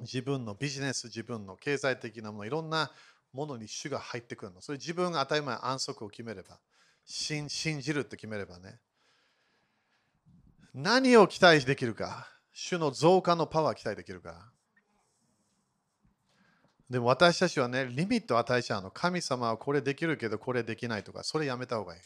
[0.00, 2.90] 自分のビジネス、自分の経済的なもの、いろんな
[3.32, 4.60] ものに主が入ってくるの。
[4.60, 6.58] それ自分が当たり前安息を決めれば、
[7.06, 8.80] 信信じるって決めればね。
[10.74, 14.52] 何を期待できるか、主の増加のパワー期待できるか？
[16.90, 18.90] でも私たちはね、リミットを与えちゃうの。
[18.90, 22.00] 神様はこれできるけどこれできないとか、それやめた方がいい。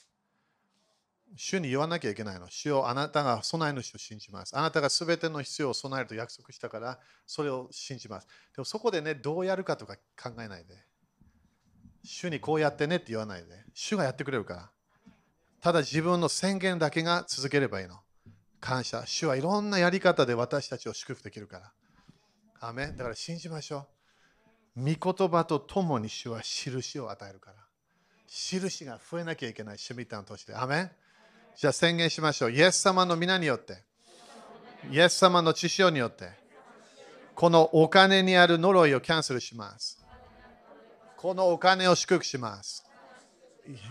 [1.37, 2.49] 主に言わなきゃいけないの。
[2.51, 4.57] 主よあなたが備え主を信じます。
[4.57, 8.27] あなたがすべての必要を備えると約束したから、それを信じます。
[8.27, 10.75] でもそこでね、どうやるかとか考えないで。
[12.05, 13.65] 主にこうやってねって言わないで。
[13.75, 14.71] 主がやってくれるから。
[15.61, 18.01] ただ自分の宣言だけが続ければいいの。
[18.61, 19.05] 感謝。
[19.07, 21.73] 主はいろんなやり方で私たちを祝福できるから。
[22.61, 24.02] アメだから信じましょう。
[24.77, 27.57] 御言葉とともに主は印を与えるから。
[28.29, 30.55] 印が増えなきゃいけない、シュミタンとして。
[30.55, 30.91] アメン
[31.55, 32.53] じゃあ宣言しましょう。
[32.53, 33.85] イエス様の皆によって、
[34.91, 36.31] イエス様の血潮によって、
[37.35, 40.03] このお金にある呪いをキャンセルします。
[41.17, 42.85] このお金を祝福します。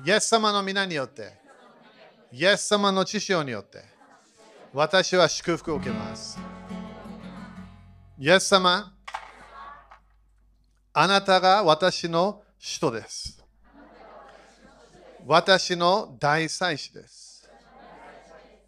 [0.06, 1.40] イエス様の皆によって、
[2.32, 3.84] イエス様の血潮によって、
[4.74, 6.40] 私は祝福を受けます。
[8.18, 8.94] イエス様、
[10.94, 13.42] あなたが私の使徒です。
[15.26, 17.50] 私の大祭司です。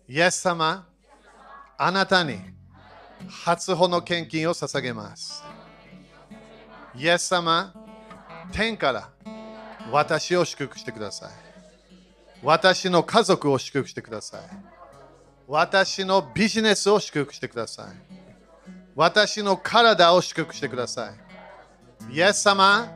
[0.07, 0.87] イエス様、
[1.77, 2.39] あなたに
[3.27, 5.43] 初歩の献金を捧げます。
[6.95, 7.73] イエス様、
[8.53, 9.09] 天から
[9.91, 11.31] 私を祝福してください。
[12.41, 14.41] 私の家族を祝福してください。
[15.45, 17.95] 私のビジネスを祝福してください。
[18.95, 21.22] 私の体を祝福してください。
[22.11, 22.87] イエス様、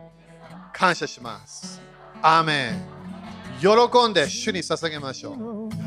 [0.73, 1.81] 感謝します。
[2.21, 2.97] アーメン。
[3.59, 3.67] 喜
[4.09, 5.86] んで主に捧げましょう。